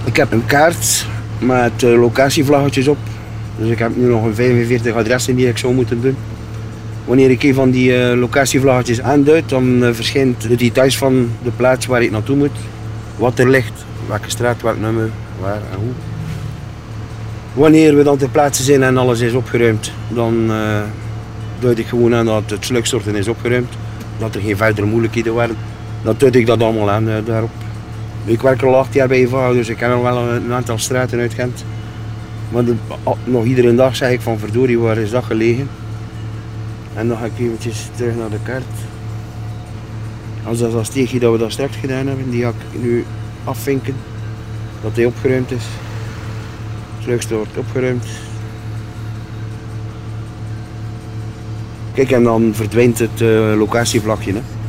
Ik 0.05 0.17
heb 0.17 0.33
een 0.33 0.47
kaart 0.47 1.07
met 1.41 1.83
uh, 1.83 2.01
locatievlaggetjes 2.01 2.89
op. 2.89 2.99
Dus 3.59 3.69
ik 3.69 3.79
heb 3.79 3.97
nu 3.97 4.09
nog 4.09 4.25
een 4.25 4.35
45 4.35 4.95
adressen 4.95 5.37
die 5.37 5.49
ik 5.49 5.59
zou 5.59 5.75
moeten 5.75 6.01
doen. 6.01 6.17
Wanneer 7.05 7.31
ik 7.31 7.43
een 7.43 7.55
van 7.55 7.71
die 7.71 7.91
uh, 7.91 8.19
locatievlaggetjes 8.21 9.01
aanduid, 9.01 9.49
dan 9.49 9.83
uh, 9.83 9.89
verschijnt 9.93 10.49
de 10.49 10.57
details 10.57 10.99
van 10.99 11.31
de 11.43 11.51
plaats 11.57 11.87
waar 11.87 12.03
ik 12.03 12.11
naartoe 12.11 12.37
moet. 12.37 12.59
Wat 13.17 13.39
er 13.39 13.51
ligt, 13.51 13.85
welke 14.09 14.31
straat, 14.31 14.63
welk 14.63 14.81
nummer, 14.81 15.11
waar 15.41 15.55
en 15.73 15.79
hoe. 15.79 15.93
Wanneer 17.53 17.97
we 17.97 18.03
dan 18.03 18.17
ter 18.17 18.29
plaatse 18.29 18.63
zijn 18.63 18.83
en 18.83 18.97
alles 18.97 19.21
is 19.21 19.33
opgeruimd, 19.33 19.93
dan 20.09 20.51
uh, 20.51 20.81
duid 21.59 21.79
ik 21.79 21.87
gewoon 21.87 22.15
aan 22.15 22.27
dat 22.27 22.51
het 22.51 22.65
slukstorten 22.65 23.15
is 23.15 23.29
opgeruimd. 23.29 23.73
Dat 24.19 24.35
er 24.35 24.41
geen 24.41 24.57
verdere 24.57 24.87
moeilijkheden 24.87 25.35
waren. 25.35 25.57
Dan 26.03 26.15
duid 26.19 26.37
ik 26.37 26.47
dat 26.47 26.63
allemaal 26.63 26.91
aan 26.91 27.09
daarop. 27.25 27.51
Ik 28.25 28.41
werk 28.41 28.63
al 28.63 28.77
acht 28.77 28.95
jaar 28.95 29.09
bij 29.09 29.19
Eva, 29.19 29.53
dus 29.53 29.69
ik 29.69 29.77
ken 29.77 29.93
al 29.93 30.03
wel 30.03 30.19
een 30.19 30.53
aantal 30.53 30.79
straten 30.79 31.21
uit 31.21 31.35
Gent. 31.35 31.65
Maar 32.51 32.65
nog 33.25 33.45
iedere 33.45 33.75
dag 33.75 33.97
zeg 33.97 34.11
ik 34.11 34.21
van 34.21 34.39
verdorie, 34.39 34.79
waar 34.79 34.99
is 34.99 35.11
dat 35.11 35.25
gelegen? 35.25 35.69
En 36.95 37.09
dan 37.09 37.17
ga 37.17 37.25
ik 37.25 37.39
eventjes 37.39 37.89
terug 37.97 38.17
naar 38.17 38.31
de 38.31 38.39
kaart. 38.43 38.65
Als 40.45 40.59
dat 40.59 40.75
als 40.75 40.87
steegje 40.87 41.19
dat 41.19 41.33
we 41.33 41.39
dat 41.39 41.53
straks 41.53 41.77
gedaan 41.77 42.07
hebben, 42.07 42.31
die 42.31 42.43
ga 42.43 42.49
ik 42.49 42.83
nu 42.83 43.05
afvinken. 43.45 43.95
Dat 44.83 44.97
hij 44.97 45.05
opgeruimd 45.05 45.51
is. 45.51 45.65
Slugste 47.03 47.35
wordt 47.35 47.57
opgeruimd. 47.57 48.05
Kijk, 51.95 52.11
en 52.11 52.23
dan 52.23 52.51
verdwijnt 52.55 52.99
het 52.99 53.21
uh, 53.21 53.55
locatievlakje. 53.57 54.33
Hè. 54.33 54.60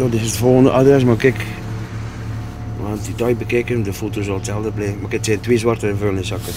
Dat 0.00 0.12
is 0.12 0.22
het 0.22 0.36
volgende 0.36 0.70
adres, 0.70 1.04
maar 1.04 1.16
kijk. 1.16 1.36
We 2.76 2.82
gaan 2.82 2.92
het 2.92 3.04
detail 3.04 3.34
bekijken, 3.34 3.82
de 3.82 3.92
foto 3.92 4.22
zal 4.22 4.34
hetzelfde 4.34 4.70
blijven. 4.70 5.00
Maar 5.00 5.10
het 5.10 5.24
zijn 5.24 5.40
twee 5.40 5.58
zwarte 5.58 5.94
vuilniszakken. 5.98 6.52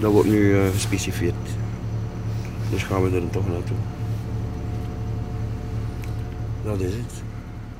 Dat 0.00 0.12
wordt 0.12 0.28
nu 0.28 0.38
uh, 0.38 0.60
gespecifieerd. 0.72 1.34
Dus 2.70 2.82
gaan 2.82 3.02
we 3.02 3.16
er 3.16 3.30
toch 3.30 3.48
naartoe. 3.48 3.76
Dat 6.64 6.80
is 6.80 6.92
het. 6.92 7.22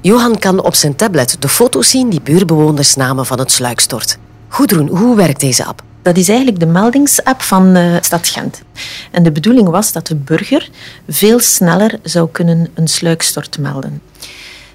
Johan 0.00 0.38
kan 0.38 0.62
op 0.62 0.74
zijn 0.74 0.96
tablet 0.96 1.36
de 1.38 1.48
foto's 1.48 1.90
zien 1.90 2.08
die 2.08 2.20
buurbewoners 2.20 2.94
namen 2.94 3.26
van 3.26 3.38
het 3.38 3.52
sluikstort. 3.52 4.18
Goedroen, 4.48 4.88
hoe 4.88 5.16
werkt 5.16 5.40
deze 5.40 5.64
app? 5.64 5.82
Dat 6.02 6.16
is 6.16 6.28
eigenlijk 6.28 6.60
de 6.60 6.66
meldingsapp 6.66 7.42
van 7.42 7.72
de 7.72 7.98
stad 8.00 8.28
Gent. 8.28 8.62
En 9.10 9.22
de 9.22 9.32
bedoeling 9.32 9.68
was 9.68 9.92
dat 9.92 10.06
de 10.06 10.16
burger 10.16 10.70
veel 11.08 11.40
sneller 11.40 11.98
zou 12.02 12.28
kunnen 12.32 12.68
een 12.74 12.88
sluikstort 12.88 13.58
melden. 13.58 14.00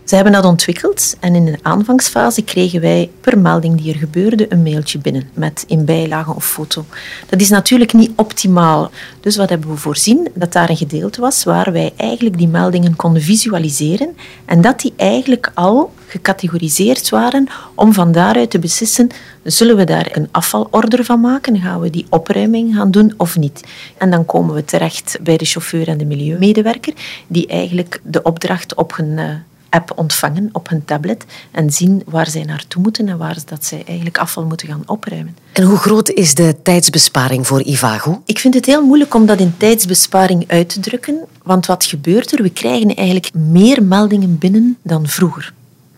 Ze 0.09 0.15
hebben 0.15 0.33
dat 0.33 0.45
ontwikkeld 0.45 1.15
en 1.19 1.35
in 1.35 1.45
de 1.45 1.57
aanvangsfase 1.61 2.41
kregen 2.41 2.81
wij 2.81 3.09
per 3.21 3.39
melding 3.39 3.81
die 3.81 3.93
er 3.93 3.99
gebeurde 3.99 4.53
een 4.53 4.63
mailtje 4.63 4.99
binnen 4.99 5.29
met 5.33 5.63
in 5.67 5.85
bijlage 5.85 6.35
of 6.35 6.45
foto. 6.45 6.85
Dat 7.27 7.41
is 7.41 7.49
natuurlijk 7.49 7.93
niet 7.93 8.11
optimaal. 8.15 8.91
Dus 9.19 9.35
wat 9.35 9.49
hebben 9.49 9.69
we 9.69 9.77
voorzien? 9.77 10.27
Dat 10.33 10.53
daar 10.53 10.69
een 10.69 10.77
gedeelte 10.77 11.21
was 11.21 11.43
waar 11.43 11.71
wij 11.71 11.93
eigenlijk 11.95 12.37
die 12.37 12.47
meldingen 12.47 12.95
konden 12.95 13.21
visualiseren 13.21 14.15
en 14.45 14.61
dat 14.61 14.79
die 14.79 14.93
eigenlijk 14.95 15.51
al 15.53 15.93
gecategoriseerd 16.07 17.09
waren 17.09 17.47
om 17.75 17.93
van 17.93 18.11
daaruit 18.11 18.49
te 18.49 18.59
beslissen 18.59 19.09
zullen 19.43 19.75
we 19.75 19.83
daar 19.83 20.09
een 20.11 20.27
afvalorder 20.31 21.05
van 21.05 21.19
maken, 21.19 21.59
gaan 21.59 21.79
we 21.79 21.89
die 21.89 22.05
opruiming 22.09 22.75
gaan 22.75 22.91
doen 22.91 23.13
of 23.17 23.37
niet. 23.37 23.63
En 23.97 24.11
dan 24.11 24.25
komen 24.25 24.55
we 24.55 24.65
terecht 24.65 25.17
bij 25.21 25.37
de 25.37 25.45
chauffeur 25.45 25.87
en 25.87 25.97
de 25.97 26.05
milieumedewerker 26.05 26.93
die 27.27 27.47
eigenlijk 27.47 28.01
de 28.03 28.21
opdracht 28.21 28.75
op 28.75 28.95
hun 28.95 29.43
app 29.69 29.91
ontvangen 29.95 30.49
op 30.51 30.69
hun 30.69 30.85
tablet 30.85 31.25
en 31.51 31.71
zien 31.71 32.03
waar 32.05 32.29
zij 32.29 32.43
naartoe 32.43 32.81
moeten 32.81 33.07
en 33.09 33.17
waar 33.17 33.38
dat 33.45 33.65
zij 33.65 33.83
eigenlijk 33.85 34.17
afval 34.17 34.45
moeten 34.45 34.67
gaan 34.67 34.83
opruimen. 34.85 35.38
En 35.53 35.63
hoe 35.63 35.77
groot 35.77 36.09
is 36.09 36.33
de 36.33 36.55
tijdsbesparing 36.63 37.47
voor 37.47 37.61
Ivago? 37.61 38.21
Ik 38.25 38.39
vind 38.39 38.53
het 38.53 38.65
heel 38.65 38.85
moeilijk 38.85 39.13
om 39.13 39.25
dat 39.25 39.39
in 39.39 39.53
tijdsbesparing 39.57 40.43
uit 40.47 40.69
te 40.69 40.79
drukken, 40.79 41.19
want 41.43 41.65
wat 41.65 41.85
gebeurt 41.85 42.31
er? 42.31 42.43
We 42.43 42.49
krijgen 42.49 42.95
eigenlijk 42.95 43.33
meer 43.33 43.83
meldingen 43.83 44.38
binnen 44.38 44.77
dan 44.83 45.07
vroeger. 45.07 45.53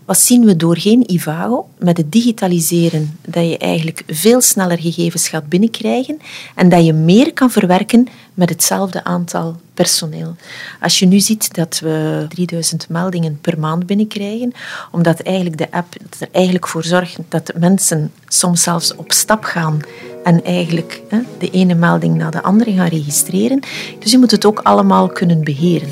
Wat 0.06 0.20
zien 0.20 0.46
we 0.46 0.56
doorheen 0.56 1.12
Ivago? 1.12 1.70
Met 1.80 1.98
het 1.98 2.12
digitaliseren 2.12 3.18
dat 3.28 3.50
je 3.50 3.58
eigenlijk 3.58 4.04
veel 4.08 4.42
sneller 4.42 4.80
gegevens 4.80 5.28
gaat 5.28 5.50
binnenkrijgen 5.50 6.20
en 6.56 6.70
dat 6.70 6.86
je 6.86 6.94
meer 6.94 7.34
kan 7.34 7.52
verwerken 7.52 8.08
met 8.34 8.50
hetzelfde 8.50 9.04
aantal 9.04 9.56
personeel. 9.74 10.36
Als 10.82 11.00
je 11.00 11.06
nu 11.06 11.20
ziet 11.20 11.54
dat 11.54 11.80
we 11.80 12.26
3000 12.30 12.90
meldingen 12.90 13.40
per 13.42 13.60
maand 13.60 13.86
binnenkrijgen, 13.86 14.54
omdat 14.92 15.20
eigenlijk 15.20 15.58
de 15.58 15.72
app 15.72 15.96
er 16.20 16.28
eigenlijk 16.32 16.68
voor 16.68 16.84
zorgt 16.84 17.18
dat 17.30 17.52
mensen 17.58 18.12
soms 18.28 18.64
zelfs 18.64 18.96
op 18.96 19.12
stap 19.12 19.44
gaan 19.44 19.80
en 20.24 20.44
eigenlijk 20.44 21.02
hè, 21.08 21.20
de 21.40 21.50
ene 21.50 21.74
melding 21.76 22.16
na 22.16 22.30
de 22.30 22.44
andere 22.44 22.72
gaan 22.74 22.88
registreren. 22.88 23.60
Dus 24.00 24.12
je 24.12 24.18
moet 24.18 24.32
het 24.32 24.46
ook 24.46 24.60
allemaal 24.60 25.08
kunnen 25.08 25.44
beheren. 25.44 25.90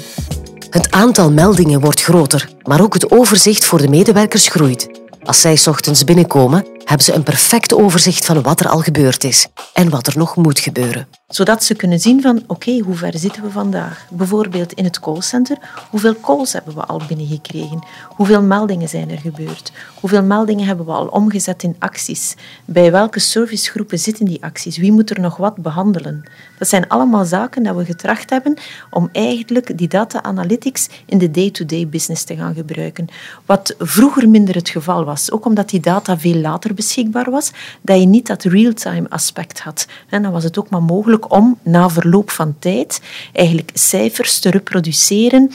Het 0.70 0.92
aantal 0.92 1.32
meldingen 1.32 1.80
wordt 1.80 2.02
groter, 2.02 2.50
maar 2.64 2.82
ook 2.82 2.94
het 2.94 3.12
overzicht 3.12 3.66
voor 3.66 3.82
de 3.82 3.88
medewerkers 3.88 4.48
groeit. 4.48 4.90
Als 5.24 5.42
zij 5.42 5.60
ochtends 5.68 6.04
binnenkomen, 6.04 6.66
hebben 6.90 7.08
ze 7.08 7.14
een 7.14 7.24
perfect 7.24 7.74
overzicht 7.74 8.26
van 8.26 8.42
wat 8.42 8.60
er 8.60 8.70
al 8.70 8.80
gebeurd 8.80 9.24
is 9.24 9.48
en 9.74 9.90
wat 9.90 10.08
er 10.08 10.18
nog 10.18 10.36
moet 10.36 10.60
gebeuren. 10.60 11.08
Zodat 11.28 11.64
ze 11.64 11.76
kunnen 11.76 12.00
zien 12.00 12.22
van 12.22 12.44
oké, 12.48 12.80
hoe 12.80 12.96
ver 12.96 13.18
zitten 13.18 13.44
we 13.44 13.52
vandaag? 13.52 14.06
Bijvoorbeeld 14.12 14.74
in 14.74 14.84
het 14.84 15.00
callcenter, 15.00 15.58
hoeveel 15.90 16.16
calls 16.22 16.54
hebben 16.54 16.76
we 16.76 16.86
al 16.86 17.02
binnengekregen? 17.08 17.84
Hoeveel 18.08 18.42
meldingen 18.42 18.90
zijn 18.90 19.12
er 19.12 19.18
gebeurd? 19.18 19.72
Hoeveel 20.00 20.24
meldingen 20.24 20.66
hebben 20.66 20.86
we 20.86 20.92
al 20.92 21.08
omgezet 21.08 21.64
in 21.64 21.76
acties? 21.80 22.36
Bij 22.66 22.92
welke 22.92 23.20
servicegroepen 23.20 24.00
zitten 24.00 24.26
die 24.26 24.44
acties? 24.44 24.78
Wie 24.78 24.92
moet 24.92 25.10
er 25.10 25.20
nog 25.20 25.38
wat 25.38 25.56
behandelen? 25.56 26.24
Dat 26.60 26.68
zijn 26.68 26.88
allemaal 26.88 27.26
zaken 27.26 27.64
dat 27.64 27.76
we 27.76 27.86
getracht 27.86 28.30
hebben 28.30 28.58
om 28.90 29.10
eigenlijk 29.12 29.78
die 29.78 29.88
data 29.88 30.24
analytics 30.24 30.90
in 31.06 31.18
de 31.18 31.32
day-to-day 31.32 31.80
-day 31.80 31.90
business 31.90 32.24
te 32.24 32.36
gaan 32.36 32.56
gebruiken. 32.56 33.08
Wat 33.46 33.76
vroeger 33.78 34.30
minder 34.30 34.56
het 34.56 34.70
geval 34.70 35.06
was, 35.06 35.32
ook 35.32 35.46
omdat 35.46 35.70
die 35.70 35.80
data 35.80 36.20
veel 36.20 36.36
later 36.36 36.74
beschikbaar 36.80 37.32
was, 37.32 37.52
dat 37.82 38.00
je 38.00 38.06
niet 38.06 38.28
dat 38.28 38.44
real-time 38.44 39.10
aspect 39.10 39.60
had. 39.60 39.88
En 40.10 40.22
dan 40.22 40.32
was 40.32 40.44
het 40.44 40.60
ook 40.60 40.70
maar 40.70 40.84
mogelijk 40.84 41.34
om 41.34 41.58
na 41.64 41.90
verloop 41.90 42.30
van 42.30 42.56
tijd 42.60 43.02
eigenlijk 43.34 43.72
cijfers 43.74 44.40
te 44.40 44.50
reproduceren 44.50 45.52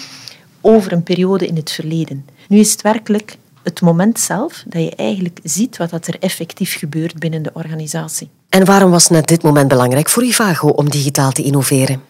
over 0.60 0.92
een 0.92 1.02
periode 1.02 1.46
in 1.46 1.56
het 1.56 1.70
verleden. 1.70 2.26
Nu 2.48 2.58
is 2.58 2.72
het 2.72 2.82
werkelijk 2.82 3.36
het 3.62 3.80
moment 3.80 4.20
zelf 4.20 4.64
dat 4.66 4.82
je 4.82 4.94
eigenlijk 4.96 5.38
ziet 5.42 5.76
wat 5.76 6.06
er 6.06 6.16
effectief 6.18 6.78
gebeurt 6.78 7.18
binnen 7.18 7.42
de 7.42 7.50
organisatie. 7.52 8.28
En 8.48 8.64
waarom 8.64 8.90
was 8.90 9.08
net 9.08 9.26
dit 9.26 9.42
moment 9.42 9.68
belangrijk 9.68 10.08
voor 10.08 10.24
Ivago 10.24 10.68
om 10.68 10.90
digitaal 10.90 11.32
te 11.32 11.42
innoveren? 11.42 12.02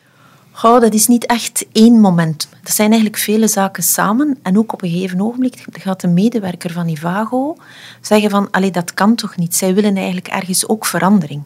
Goh, 0.56 0.80
dat 0.80 0.94
is 0.94 1.06
niet 1.06 1.26
echt 1.26 1.66
één 1.73 2.00
moment. 2.00 2.49
Dat 2.62 2.75
zijn 2.75 2.90
eigenlijk 2.90 3.23
vele 3.23 3.49
zaken 3.49 3.82
samen. 3.82 4.38
En 4.42 4.58
ook 4.58 4.73
op 4.73 4.82
een 4.82 4.90
gegeven 4.90 5.20
ogenblik 5.20 5.64
gaat 5.73 6.02
een 6.02 6.14
medewerker 6.14 6.73
van 6.73 6.88
Ivago 6.88 7.56
zeggen 8.00 8.30
van, 8.30 8.50
allee, 8.50 8.70
dat 8.70 8.94
kan 8.94 9.14
toch 9.14 9.37
niet? 9.37 9.54
Zij 9.56 9.75
willen 9.75 9.96
eigenlijk 9.96 10.28
ergens 10.28 10.68
ook 10.68 10.87
verandering. 10.87 11.42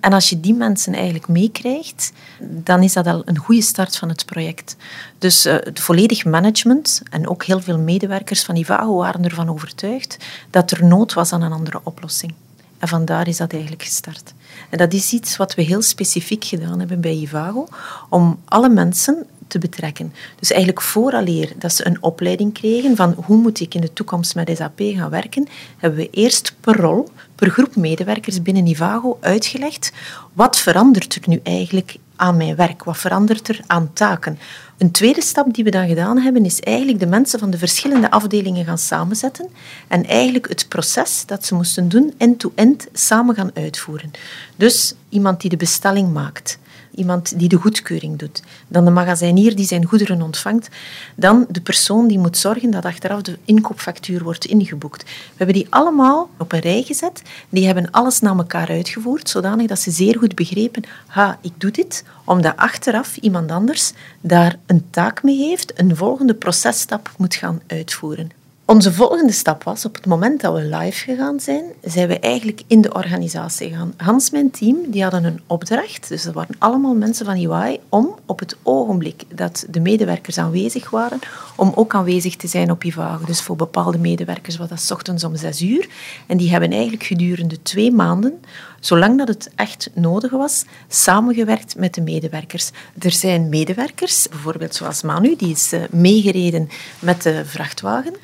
En 0.00 0.12
als 0.12 0.28
je 0.28 0.40
die 0.40 0.54
mensen 0.54 0.94
eigenlijk 0.94 1.28
meekrijgt, 1.28 2.12
dan 2.40 2.82
is 2.82 2.92
dat 2.92 3.06
al 3.06 3.22
een 3.24 3.38
goede 3.38 3.62
start 3.62 3.96
van 3.96 4.08
het 4.08 4.26
project. 4.26 4.76
Dus 5.18 5.46
uh, 5.46 5.52
het 5.52 5.80
volledig 5.80 6.24
management 6.24 7.02
en 7.10 7.28
ook 7.28 7.44
heel 7.44 7.60
veel 7.60 7.78
medewerkers 7.78 8.44
van 8.44 8.56
Ivago 8.56 8.96
waren 8.96 9.24
ervan 9.24 9.50
overtuigd 9.50 10.16
dat 10.50 10.70
er 10.70 10.84
nood 10.84 11.12
was 11.12 11.32
aan 11.32 11.42
een 11.42 11.52
andere 11.52 11.80
oplossing. 11.84 12.34
En 12.78 12.88
vandaar 12.88 13.28
is 13.28 13.36
dat 13.36 13.52
eigenlijk 13.52 13.82
gestart. 13.82 14.34
En 14.70 14.78
dat 14.78 14.92
is 14.92 15.12
iets 15.12 15.36
wat 15.36 15.54
we 15.54 15.62
heel 15.62 15.82
specifiek 15.82 16.44
gedaan 16.44 16.78
hebben 16.78 17.00
bij 17.00 17.14
Ivago, 17.14 17.68
om 18.08 18.38
alle 18.44 18.68
mensen 18.68 19.26
te 19.46 19.58
betrekken. 19.58 20.12
Dus 20.38 20.50
eigenlijk 20.50 20.82
vooraleer 20.82 21.52
dat 21.58 21.72
ze 21.72 21.86
een 21.86 22.02
opleiding 22.02 22.52
kregen 22.52 22.96
van 22.96 23.14
hoe 23.24 23.36
moet 23.36 23.60
ik 23.60 23.74
in 23.74 23.80
de 23.80 23.92
toekomst 23.92 24.34
met 24.34 24.50
SAP 24.56 24.80
gaan 24.80 25.10
werken, 25.10 25.48
hebben 25.76 25.98
we 25.98 26.10
eerst 26.10 26.54
per 26.60 26.76
rol, 26.76 27.08
per 27.34 27.50
groep 27.50 27.76
medewerkers 27.76 28.42
binnen 28.42 28.66
Ivago 28.66 29.18
uitgelegd 29.20 29.92
wat 30.32 30.58
verandert 30.58 31.14
er 31.14 31.22
nu 31.26 31.40
eigenlijk 31.42 31.96
aan 32.18 32.36
mijn 32.36 32.56
werk, 32.56 32.84
wat 32.84 32.98
verandert 32.98 33.48
er 33.48 33.60
aan 33.66 33.92
taken. 33.92 34.38
Een 34.78 34.90
tweede 34.90 35.22
stap 35.22 35.54
die 35.54 35.64
we 35.64 35.70
dan 35.70 35.88
gedaan 35.88 36.18
hebben, 36.18 36.44
is 36.44 36.60
eigenlijk 36.60 36.98
de 36.98 37.06
mensen 37.06 37.38
van 37.38 37.50
de 37.50 37.58
verschillende 37.58 38.10
afdelingen 38.10 38.64
gaan 38.64 38.78
samenzetten 38.78 39.48
en 39.88 40.06
eigenlijk 40.06 40.48
het 40.48 40.68
proces 40.68 41.22
dat 41.26 41.46
ze 41.46 41.54
moesten 41.54 41.88
doen 41.88 42.14
end-to-end 42.18 42.86
samen 42.92 43.34
gaan 43.34 43.50
uitvoeren. 43.54 44.10
Dus 44.56 44.94
iemand 45.08 45.40
die 45.40 45.50
de 45.50 45.56
bestelling 45.56 46.12
maakt, 46.12 46.58
iemand 46.94 47.38
die 47.38 47.48
de 47.48 47.56
goedkeuring 47.56 48.18
doet, 48.18 48.42
dan 48.68 48.84
de 48.84 48.90
magazijnier 48.90 49.56
die 49.56 49.66
zijn 49.66 49.84
goederen 49.84 50.22
ontvangt, 50.22 50.68
dan 51.14 51.46
de 51.50 51.60
persoon 51.60 52.08
die 52.08 52.18
moet 52.18 52.36
zorgen 52.36 52.70
dat 52.70 52.84
achteraf 52.84 53.22
de 53.22 53.38
inkoopfactuur 53.44 54.22
wordt 54.22 54.44
ingeboekt. 54.44 55.02
We 55.02 55.34
hebben 55.36 55.54
die 55.54 55.66
allemaal 55.70 56.30
op 56.38 56.52
een 56.52 56.60
rij 56.60 56.82
gezet. 56.82 57.22
Die 57.48 57.66
hebben 57.66 57.90
alles 57.90 58.20
naar 58.20 58.36
elkaar 58.36 58.68
uitgevoerd, 58.68 59.28
zodanig 59.28 59.66
dat 59.66 59.78
ze 59.78 59.90
zeer 59.90 60.18
goed 60.18 60.34
begrepen, 60.34 60.82
ha, 61.06 61.38
ik 61.42 61.52
doe 61.56 61.70
dit, 61.70 62.04
omdat 62.24 62.56
achteraf 62.56 63.16
iemand 63.16 63.50
anders 63.50 63.92
daar 64.20 64.56
een 64.66 64.86
taak 64.90 65.22
mee 65.22 65.36
heeft, 65.36 65.80
een 65.80 65.96
volgende 65.96 66.34
processtap 66.34 67.10
moet 67.16 67.34
gaan 67.34 67.60
uitvoeren. 67.66 68.37
Onze 68.70 68.92
volgende 68.92 69.32
stap 69.32 69.62
was, 69.62 69.84
op 69.84 69.94
het 69.94 70.06
moment 70.06 70.40
dat 70.40 70.54
we 70.54 70.76
live 70.76 70.98
gegaan 71.04 71.40
zijn, 71.40 71.64
zijn 71.82 72.08
we 72.08 72.18
eigenlijk 72.18 72.62
in 72.66 72.80
de 72.80 72.92
organisatie 72.92 73.68
gegaan. 73.68 73.94
Hans, 73.96 74.30
mijn 74.30 74.50
team, 74.50 74.76
die 74.86 75.02
hadden 75.02 75.24
een 75.24 75.40
opdracht, 75.46 76.08
dus 76.08 76.22
dat 76.22 76.34
waren 76.34 76.54
allemaal 76.58 76.94
mensen 76.94 77.26
van 77.26 77.50
UI, 77.50 77.80
om 77.88 78.14
op 78.26 78.38
het 78.38 78.56
ogenblik 78.62 79.22
dat 79.34 79.66
de 79.70 79.80
medewerkers 79.80 80.38
aanwezig 80.38 80.90
waren, 80.90 81.18
om 81.56 81.72
ook 81.74 81.94
aanwezig 81.94 82.36
te 82.36 82.46
zijn 82.46 82.70
op 82.70 82.84
IVAGO. 82.84 83.24
Dus 83.24 83.40
voor 83.40 83.56
bepaalde 83.56 83.98
medewerkers 83.98 84.56
was 84.56 84.68
dat 84.68 84.90
ochtends 84.92 85.24
om 85.24 85.36
zes 85.36 85.62
uur. 85.62 85.88
En 86.26 86.36
die 86.36 86.50
hebben 86.50 86.70
eigenlijk 86.70 87.02
gedurende 87.02 87.62
twee 87.62 87.92
maanden, 87.92 88.40
zolang 88.80 89.18
dat 89.18 89.28
het 89.28 89.50
echt 89.54 89.90
nodig 89.94 90.30
was, 90.30 90.64
samengewerkt 90.88 91.76
met 91.76 91.94
de 91.94 92.00
medewerkers. 92.00 92.70
Er 92.98 93.12
zijn 93.12 93.48
medewerkers, 93.48 94.28
bijvoorbeeld 94.28 94.74
zoals 94.74 95.02
Manu, 95.02 95.36
die 95.36 95.50
is 95.50 95.72
eh, 95.72 95.80
meegereden 95.90 96.68
met 96.98 97.22
de 97.22 97.42
vrachtwagen 97.44 98.14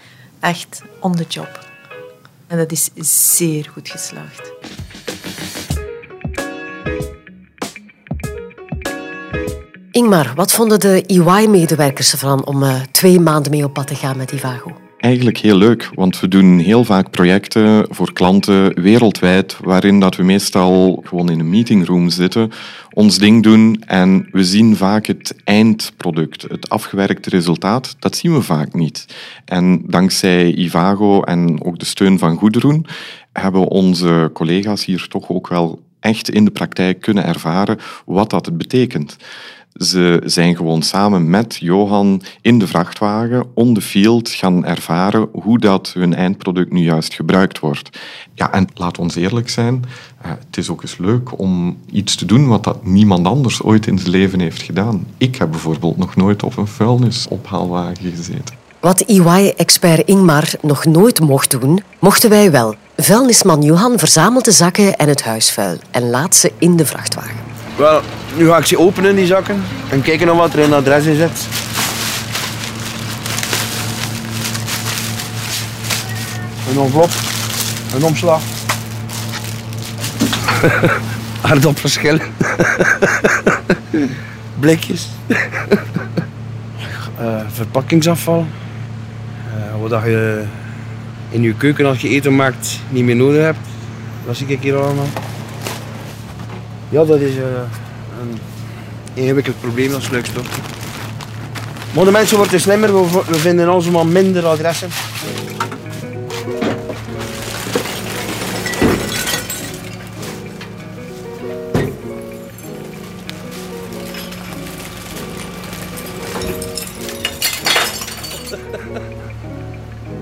echt 0.45 0.83
on 1.01 1.15
the 1.15 1.25
job. 1.29 1.59
En 2.47 2.59
dat 2.59 2.73
is 2.73 2.91
zeer 3.37 3.69
goed 3.73 3.89
geslaagd. 3.89 4.53
Ingmar, 9.91 10.33
wat 10.35 10.53
vonden 10.53 10.81
de 10.81 11.03
EY-medewerkers 11.07 12.13
ervan 12.13 12.45
om 12.47 12.63
uh, 12.63 12.81
twee 12.91 13.21
maanden 13.21 13.51
mee 13.51 13.65
op 13.65 13.73
pad 13.73 13.87
te 13.87 13.95
gaan 13.95 14.17
met 14.17 14.33
Ivago? 14.33 14.84
Eigenlijk 15.05 15.39
heel 15.39 15.57
leuk, 15.57 15.91
want 15.95 16.21
we 16.21 16.29
doen 16.29 16.59
heel 16.59 16.85
vaak 16.85 17.11
projecten 17.11 17.87
voor 17.91 18.13
klanten 18.13 18.81
wereldwijd, 18.81 19.57
waarin 19.61 20.01
dat 20.01 20.17
we 20.17 20.23
meestal 20.23 21.03
gewoon 21.07 21.31
in 21.31 21.41
een 21.41 21.51
meetingroom 21.51 22.09
zitten, 22.09 22.51
ons 22.93 23.19
ding 23.19 23.43
doen 23.43 23.83
en 23.87 24.29
we 24.31 24.45
zien 24.45 24.77
vaak 24.77 25.07
het 25.07 25.35
eindproduct, 25.45 26.43
het 26.43 26.69
afgewerkte 26.69 27.31
resultaat. 27.31 27.97
Dat 27.99 28.17
zien 28.17 28.35
we 28.35 28.43
vaak 28.43 28.75
niet. 28.75 29.07
En 29.45 29.83
dankzij 29.87 30.55
Ivago 30.55 31.23
en 31.23 31.65
ook 31.65 31.79
de 31.79 31.85
steun 31.85 32.19
van 32.19 32.37
Goederoen 32.37 32.87
hebben 33.33 33.69
onze 33.69 34.31
collega's 34.33 34.85
hier 34.85 35.07
toch 35.09 35.29
ook 35.29 35.49
wel 35.49 35.83
echt 36.01 36.31
in 36.31 36.45
de 36.45 36.51
praktijk 36.51 37.01
kunnen 37.01 37.25
ervaren 37.25 37.79
wat 38.07 38.31
dat 38.31 38.59
betekent. 38.59 39.17
Ze 39.75 40.23
zijn 40.25 40.57
gewoon 40.57 40.83
samen 40.83 41.31
met 41.31 41.57
Johan 41.61 42.23
in 42.41 42.59
de 42.59 42.67
vrachtwagen, 42.67 43.47
on 43.55 43.75
the 43.75 43.81
field, 43.81 44.31
gaan 44.31 44.65
ervaren 44.65 45.29
hoe 45.33 45.59
dat 45.59 45.91
hun 45.95 46.15
eindproduct 46.15 46.73
nu 46.73 46.81
juist 46.81 47.15
gebruikt 47.15 47.59
wordt. 47.59 47.99
Ja, 48.35 48.53
en 48.53 48.69
laat 48.75 48.99
ons 48.99 49.15
eerlijk 49.15 49.49
zijn, 49.49 49.85
eh, 50.23 50.31
het 50.31 50.57
is 50.57 50.71
ook 50.71 50.83
eens 50.83 50.99
leuk 50.99 51.39
om 51.39 51.79
iets 51.93 52.15
te 52.15 52.25
doen 52.25 52.49
wat 52.49 52.65
dat 52.65 52.85
niemand 52.85 53.27
anders 53.27 53.63
ooit 53.63 53.87
in 53.87 53.99
zijn 53.99 54.11
leven 54.11 54.41
heeft 54.41 54.63
gedaan. 54.63 55.07
Ik 55.19 55.37
heb 55.37 55.51
bijvoorbeeld 55.51 55.97
nog 55.97 56.17
nooit 56.17 56.43
op 56.43 56.57
een 56.57 56.67
vuilnisophaalwagen 56.67 58.13
gezeten. 58.17 58.55
Wat 58.81 59.01
EY-expert 59.01 60.07
Ingmar 60.09 60.51
nog 60.63 60.85
nooit 60.85 61.21
mocht 61.21 61.61
doen, 61.61 61.83
mochten 61.99 62.31
wij 62.31 62.51
wel. 62.51 62.75
Vuilnisman 62.97 63.63
Johan 63.63 63.99
verzamelt 63.99 64.45
de 64.45 64.53
zakken 64.53 64.97
en 64.97 65.09
het 65.09 65.23
huisvuil 65.23 65.77
en 65.91 66.11
laat 66.11 66.35
ze 66.35 66.53
in 66.59 66.77
de 66.77 66.87
vrachtwagen. 66.87 67.54
Wel, 67.77 68.01
nu 68.37 68.49
ga 68.49 68.59
ik 68.59 68.67
ze 68.67 68.79
openen, 68.79 69.17
die 69.17 69.27
zakken. 69.27 69.63
En 69.89 70.03
kijken 70.03 70.27
naar 70.27 70.37
wat 70.37 70.53
er 70.53 70.59
in 70.59 70.65
het 70.65 70.75
adres 70.75 71.05
in 71.05 71.17
zit. 71.17 71.47
Een 76.71 76.81
envelop. 76.81 77.11
Een 77.95 78.05
omslag. 78.05 78.41
Aardappelschillen. 81.43 82.21
Blikjes. 84.61 85.09
uh, 87.21 87.41
verpakkingsafval. 87.53 88.47
Uh, 89.57 89.91
wat 89.91 90.03
je 90.05 90.45
in 91.31 91.43
je 91.43 91.55
keuken 91.55 91.87
als 91.87 92.01
je 92.01 92.09
eten 92.09 92.37
maakt 92.37 92.81
niet 92.89 93.05
meer 93.05 93.17
nodig 93.17 93.43
hebt. 93.43 93.59
Dat 94.27 94.37
zie 94.37 94.47
ik 94.47 94.63
hier 94.63 94.77
allemaal. 94.77 95.09
Ja, 96.95 97.05
dat 97.05 97.21
is 97.21 97.35
uh, 97.37 97.45
een 98.21 98.39
ingewikkeld 99.15 99.61
probleem 99.61 99.95
als 99.95 100.05
sluikstof. 100.05 100.61
Maar 101.95 102.05
de 102.05 102.11
mensen 102.11 102.37
worden 102.37 102.61
slimmer, 102.61 102.95
we, 102.95 103.23
we 103.27 103.39
vinden 103.39 103.69
alsmaar 103.69 104.07
minder 104.07 104.47
adressen. 104.47 104.89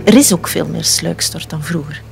Er 0.05 0.17
is 0.17 0.33
ook 0.33 0.49
veel 0.49 0.67
meer 0.67 0.85
sluikstort 0.85 1.51
dan 1.51 1.63
vroeger. 1.63 2.03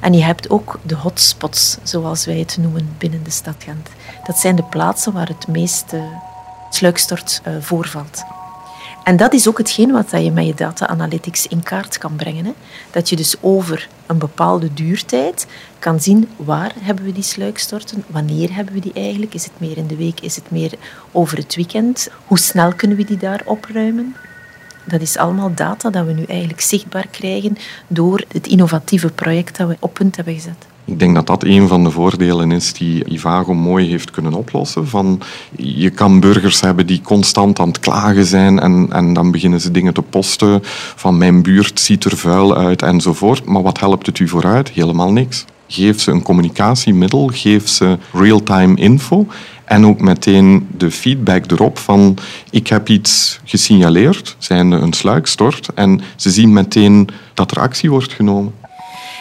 En 0.00 0.12
je 0.12 0.22
hebt 0.22 0.50
ook 0.50 0.78
de 0.82 0.94
hotspots, 0.94 1.78
zoals 1.82 2.24
wij 2.24 2.38
het 2.38 2.56
noemen 2.60 2.88
binnen 2.98 3.22
de 3.22 3.30
stad 3.30 3.54
Gent. 3.58 3.88
Dat 4.30 4.38
zijn 4.38 4.56
de 4.56 4.62
plaatsen 4.62 5.12
waar 5.12 5.28
het 5.28 5.48
meeste 5.48 6.02
sluikstort 6.68 7.42
uh, 7.46 7.54
voorvalt. 7.60 8.24
En 9.04 9.16
dat 9.16 9.32
is 9.32 9.48
ook 9.48 9.58
hetgeen 9.58 9.92
wat 9.92 10.10
je 10.10 10.30
met 10.30 10.46
je 10.46 10.54
data 10.54 10.86
analytics 10.86 11.46
in 11.46 11.62
kaart 11.62 11.98
kan 11.98 12.16
brengen. 12.16 12.44
Hè? 12.44 12.52
Dat 12.90 13.08
je 13.08 13.16
dus 13.16 13.36
over 13.40 13.88
een 14.06 14.18
bepaalde 14.18 14.74
duurtijd 14.74 15.46
kan 15.78 16.00
zien 16.00 16.28
waar 16.36 16.72
hebben 16.80 17.04
we 17.04 17.12
die 17.12 17.22
sluikstorten, 17.22 18.04
wanneer 18.06 18.54
hebben 18.54 18.74
we 18.74 18.80
die 18.80 18.92
eigenlijk, 18.92 19.34
is 19.34 19.44
het 19.44 19.60
meer 19.60 19.76
in 19.76 19.86
de 19.86 19.96
week, 19.96 20.20
is 20.20 20.36
het 20.36 20.50
meer 20.50 20.72
over 21.12 21.36
het 21.36 21.54
weekend, 21.54 22.08
hoe 22.26 22.38
snel 22.38 22.72
kunnen 22.72 22.96
we 22.96 23.04
die 23.04 23.18
daar 23.18 23.42
opruimen. 23.44 24.16
Dat 24.84 25.00
is 25.00 25.16
allemaal 25.16 25.54
data 25.54 25.90
dat 25.90 26.06
we 26.06 26.12
nu 26.12 26.24
eigenlijk 26.24 26.60
zichtbaar 26.60 27.06
krijgen 27.10 27.56
door 27.86 28.24
het 28.32 28.46
innovatieve 28.46 29.08
project 29.08 29.56
dat 29.56 29.68
we 29.68 29.76
op 29.80 29.94
punt 29.94 30.16
hebben 30.16 30.34
gezet. 30.34 30.69
Ik 30.84 30.98
denk 30.98 31.14
dat 31.14 31.26
dat 31.26 31.44
een 31.44 31.68
van 31.68 31.84
de 31.84 31.90
voordelen 31.90 32.52
is 32.52 32.72
die 32.72 33.04
Ivago 33.12 33.54
mooi 33.54 33.88
heeft 33.88 34.10
kunnen 34.10 34.34
oplossen. 34.34 34.88
Van, 34.88 35.20
je 35.56 35.90
kan 35.90 36.20
burgers 36.20 36.60
hebben 36.60 36.86
die 36.86 37.00
constant 37.00 37.58
aan 37.58 37.68
het 37.68 37.78
klagen 37.78 38.24
zijn 38.24 38.60
en, 38.60 38.86
en 38.90 39.12
dan 39.12 39.30
beginnen 39.30 39.60
ze 39.60 39.70
dingen 39.70 39.94
te 39.94 40.02
posten 40.02 40.60
van 40.96 41.18
mijn 41.18 41.42
buurt 41.42 41.80
ziet 41.80 42.04
er 42.04 42.16
vuil 42.16 42.56
uit 42.56 42.82
enzovoort. 42.82 43.44
Maar 43.44 43.62
wat 43.62 43.80
helpt 43.80 44.06
het 44.06 44.18
u 44.18 44.28
vooruit? 44.28 44.70
Helemaal 44.70 45.12
niks. 45.12 45.44
Geef 45.66 46.00
ze 46.00 46.10
een 46.10 46.22
communicatiemiddel, 46.22 47.30
geef 47.32 47.68
ze 47.68 47.98
real-time 48.12 48.76
info 48.76 49.26
en 49.64 49.86
ook 49.86 50.00
meteen 50.00 50.68
de 50.76 50.90
feedback 50.90 51.50
erop 51.50 51.78
van 51.78 52.16
ik 52.50 52.66
heb 52.66 52.88
iets 52.88 53.40
gesignaleerd, 53.44 54.36
zijnde 54.38 54.76
een 54.76 54.92
sluikstort, 54.92 55.68
en 55.74 56.00
ze 56.16 56.30
zien 56.30 56.52
meteen 56.52 57.08
dat 57.34 57.50
er 57.50 57.60
actie 57.60 57.90
wordt 57.90 58.12
genomen. 58.12 58.52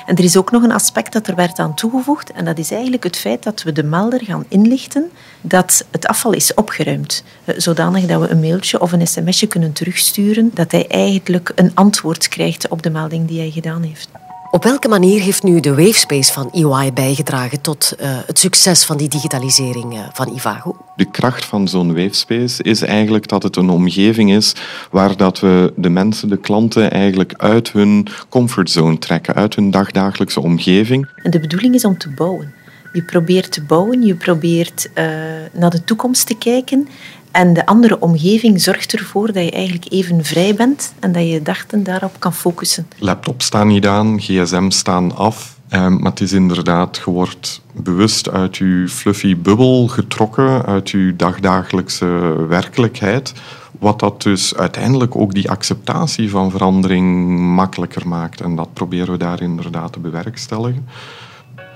En 0.09 0.15
er 0.15 0.23
is 0.23 0.37
ook 0.37 0.51
nog 0.51 0.63
een 0.63 0.71
aspect 0.71 1.13
dat 1.13 1.27
er 1.27 1.35
werd 1.35 1.59
aan 1.59 1.73
toegevoegd 1.73 2.31
en 2.31 2.45
dat 2.45 2.57
is 2.57 2.71
eigenlijk 2.71 3.03
het 3.03 3.17
feit 3.17 3.43
dat 3.43 3.63
we 3.63 3.71
de 3.71 3.83
melder 3.83 4.23
gaan 4.23 4.45
inlichten 4.47 5.11
dat 5.41 5.85
het 5.91 6.07
afval 6.07 6.33
is 6.33 6.53
opgeruimd. 6.53 7.23
Eh, 7.45 7.55
zodanig 7.57 8.05
dat 8.05 8.21
we 8.21 8.27
een 8.27 8.39
mailtje 8.39 8.81
of 8.81 8.91
een 8.91 9.07
sms'je 9.07 9.47
kunnen 9.47 9.73
terugsturen 9.73 10.51
dat 10.53 10.71
hij 10.71 10.87
eigenlijk 10.87 11.51
een 11.55 11.71
antwoord 11.73 12.27
krijgt 12.27 12.67
op 12.67 12.83
de 12.83 12.89
melding 12.89 13.27
die 13.27 13.39
hij 13.39 13.51
gedaan 13.51 13.83
heeft. 13.83 14.09
Op 14.51 14.63
welke 14.63 14.87
manier 14.87 15.21
heeft 15.21 15.43
nu 15.43 15.59
de 15.59 15.75
Wavespace 15.75 16.33
van 16.33 16.51
EY 16.51 16.93
bijgedragen 16.93 17.61
tot 17.61 17.93
uh, 18.01 18.17
het 18.25 18.39
succes 18.39 18.85
van 18.85 18.97
die 18.97 19.07
digitalisering 19.07 19.93
uh, 19.93 19.99
van 20.13 20.35
Ivago? 20.35 20.75
De 20.95 21.11
kracht 21.11 21.45
van 21.45 21.67
zo'n 21.67 21.95
Wavespace 21.95 22.63
is 22.63 22.81
eigenlijk 22.81 23.27
dat 23.27 23.43
het 23.43 23.55
een 23.55 23.69
omgeving 23.69 24.31
is 24.31 24.55
waar 24.91 25.17
dat 25.17 25.39
we 25.39 25.73
de 25.75 25.89
mensen, 25.89 26.29
de 26.29 26.37
klanten 26.37 26.91
eigenlijk 26.91 27.33
uit 27.37 27.71
hun 27.71 28.07
comfortzone 28.29 28.97
trekken, 28.97 29.35
uit 29.35 29.55
hun 29.55 29.71
dagdagelijkse 29.71 30.41
omgeving. 30.41 31.09
En 31.15 31.31
de 31.31 31.39
bedoeling 31.39 31.75
is 31.75 31.85
om 31.85 31.97
te 31.97 32.09
bouwen. 32.09 32.53
Je 32.93 33.01
probeert 33.01 33.51
te 33.51 33.61
bouwen, 33.61 34.01
je 34.01 34.15
probeert 34.15 34.89
uh, 34.95 35.05
naar 35.53 35.69
de 35.69 35.83
toekomst 35.83 36.27
te 36.27 36.37
kijken 36.37 36.87
en 37.31 37.53
de 37.53 37.65
andere 37.65 37.99
omgeving 37.99 38.61
zorgt 38.61 38.93
ervoor 38.93 39.31
dat 39.31 39.43
je 39.43 39.51
eigenlijk 39.51 39.91
even 39.91 40.23
vrij 40.23 40.55
bent 40.55 40.93
en 40.99 41.11
dat 41.11 41.29
je 41.29 41.41
dachten 41.41 41.83
daarop 41.83 42.15
kan 42.19 42.33
focussen. 42.33 42.87
Laptop 42.97 43.41
staan 43.41 43.67
niet 43.67 43.87
aan, 43.87 44.19
gsm 44.19 44.69
staan 44.69 45.15
af. 45.15 45.57
Ehm, 45.69 45.93
maar 45.93 46.11
het 46.11 46.21
is 46.21 46.31
inderdaad, 46.31 47.01
je 47.05 47.11
wordt 47.11 47.61
bewust 47.71 48.29
uit 48.29 48.57
je 48.57 48.85
fluffy 48.89 49.37
bubbel 49.37 49.87
getrokken, 49.87 50.65
uit 50.65 50.89
je 50.89 51.13
dagdagelijkse 51.17 52.05
werkelijkheid. 52.47 53.33
Wat 53.79 53.99
dat 53.99 54.21
dus 54.21 54.55
uiteindelijk 54.55 55.15
ook 55.15 55.33
die 55.33 55.49
acceptatie 55.49 56.29
van 56.29 56.51
verandering 56.51 57.29
makkelijker 57.39 58.07
maakt. 58.07 58.41
En 58.41 58.55
dat 58.55 58.73
proberen 58.73 59.11
we 59.11 59.17
daar 59.17 59.41
inderdaad 59.41 59.93
te 59.93 59.99
bewerkstelligen 59.99 60.87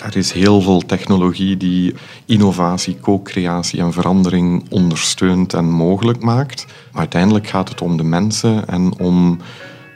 Er 0.04 0.18
is 0.18 0.32
heel 0.32 0.62
veel 0.62 0.82
technologie 0.82 1.58
die 1.58 1.96
innovatie, 2.26 3.00
co-creatie 3.00 3.80
en 3.80 3.94
verandering 3.94 4.66
ondersteunt 4.70 5.54
en 5.54 5.66
mogelijk 5.66 6.24
maakt. 6.24 6.66
Maar 6.92 7.00
uiteindelijk 7.00 7.48
gaat 7.48 7.70
het 7.70 7.82
om 7.82 7.98
de 7.98 8.04
mensen 8.04 8.68
en 8.68 9.00
om 9.00 9.40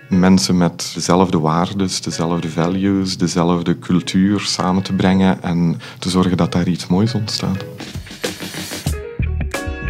mensen 0.09 0.57
met 0.57 0.91
dezelfde 0.93 1.39
waarden, 1.39 1.89
dezelfde 2.01 2.49
values, 2.49 3.17
dezelfde 3.17 3.79
cultuur 3.79 4.39
samen 4.39 4.83
te 4.83 4.93
brengen 4.93 5.43
en 5.43 5.79
te 5.99 6.09
zorgen 6.09 6.37
dat 6.37 6.51
daar 6.51 6.67
iets 6.67 6.87
moois 6.87 7.13
ontstaat. 7.13 7.65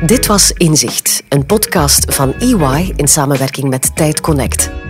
Dit 0.06 0.26
was 0.26 0.52
Inzicht, 0.52 1.24
een 1.30 1.46
podcast 1.46 2.14
van 2.14 2.34
EY 2.34 2.94
in 2.96 3.08
samenwerking 3.08 3.70
met 3.70 3.96
Tijd 3.96 4.22
Connect. 4.22 4.87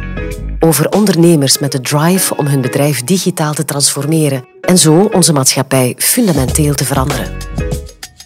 Over 0.59 0.89
ondernemers 0.89 1.59
met 1.59 1.71
de 1.71 1.81
drive 1.81 2.37
om 2.37 2.45
hun 2.45 2.61
bedrijf 2.61 3.03
digitaal 3.03 3.53
te 3.53 3.65
transformeren 3.65 4.45
en 4.61 4.77
zo 4.77 5.09
onze 5.13 5.33
maatschappij 5.33 5.95
fundamenteel 5.97 6.73
te 6.73 6.85
veranderen. 6.85 7.31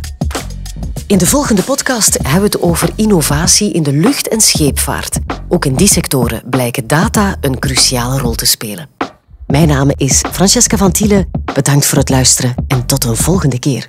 In 1.06 1.18
de 1.18 1.26
volgende 1.26 1.62
podcast 1.62 2.18
hebben 2.22 2.40
we 2.40 2.46
het 2.46 2.60
over 2.60 2.90
innovatie 2.96 3.72
in 3.72 3.82
de 3.82 3.92
lucht- 3.92 4.28
en 4.28 4.40
scheepvaart. 4.40 5.18
Ook 5.48 5.64
in 5.64 5.74
die 5.74 5.88
sectoren 5.88 6.42
blijken 6.50 6.86
data 6.86 7.36
een 7.40 7.58
cruciale 7.58 8.18
rol 8.18 8.34
te 8.34 8.46
spelen. 8.46 8.88
Mijn 9.46 9.68
naam 9.68 9.90
is 9.96 10.22
Francesca 10.32 10.76
van 10.76 10.92
Tiele. 10.92 11.26
Bedankt 11.54 11.86
voor 11.86 11.98
het 11.98 12.08
luisteren 12.08 12.54
en 12.68 12.86
tot 12.86 13.04
een 13.04 13.16
volgende 13.16 13.58
keer. 13.58 13.86